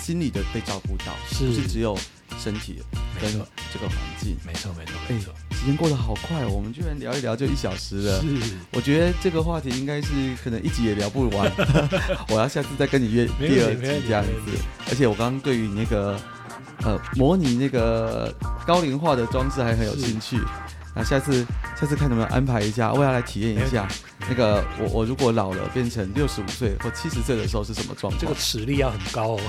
[0.00, 1.98] 心理的被照顾到，是，不是只有
[2.38, 2.82] 身体
[3.20, 3.30] 跟
[3.72, 5.32] 这个环境，没错没错没错。
[5.50, 8.28] 时间过得好快，我们居然聊一聊就一小时了，是，
[8.72, 10.08] 我觉得这个话题应该是
[10.44, 11.50] 可能一集也聊不完，
[12.28, 14.30] 我要下次再跟你约第二集这样子。
[14.88, 16.20] 而且我刚刚对于那个
[16.82, 18.32] 呃模拟那个
[18.66, 20.38] 高龄化的装置还很有兴趣。
[20.96, 21.46] 那下次，
[21.78, 23.86] 下次看能不能安排一下，我要来体验一下。
[24.28, 28.18] 那个，我我如果老了变成六十五岁或七十岁的时候是什么状况？
[28.18, 29.40] 这个齿力要很高哦。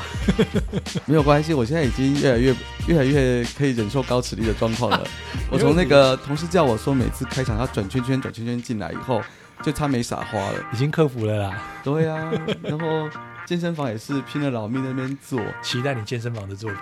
[1.07, 2.53] 没有关系，我现在已经越来越
[2.87, 5.07] 越来越可以忍受高齿力的状况了。
[5.49, 9.21] 我从那个同事叫我说，每次开场要转圈圈转圈圈进来以后，
[9.63, 11.63] 就差没撒花了，已经克服了啦。
[11.81, 12.29] 对啊，
[12.61, 13.09] 然后
[13.45, 16.79] 健身房也是拼了老命在那边做，期待你健身房的作品。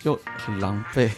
[0.00, 1.08] 就很狼狈，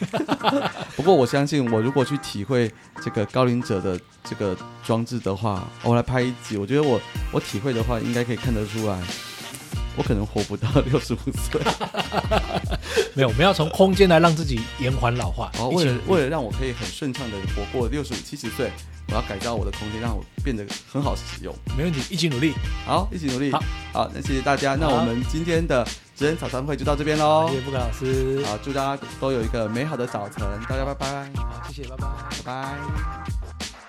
[0.96, 2.72] 不过我相信，我如果去体会
[3.02, 7.00] 这个高龄者的这个装置的话，我来拍一集，我觉得我
[7.32, 8.98] 我体会的话，应该可以看得出来，
[9.97, 11.61] 我可能活不到 六十五岁。
[13.14, 15.51] 没有，我们要从空间来让自己延缓老化。
[15.59, 18.70] 哦，为了为了让我可以很顺畅的活过六十五、七十岁，
[19.09, 21.55] 我要改造我的空间，让我变得很好使用。
[21.76, 22.55] 没问题，一起努力。
[22.86, 23.51] 好，一起努力。
[23.53, 23.62] 好，
[23.93, 24.74] 好，那谢谢大家。
[24.74, 25.86] 那我们今天的。
[26.20, 28.45] 今天早餐会就到这边喽，谢谢布克老师。
[28.45, 31.30] 好，祝大家都有一个美好的早晨，大家拜拜。
[31.34, 32.07] 好，谢谢，拜拜，
[32.45, 33.79] 拜拜。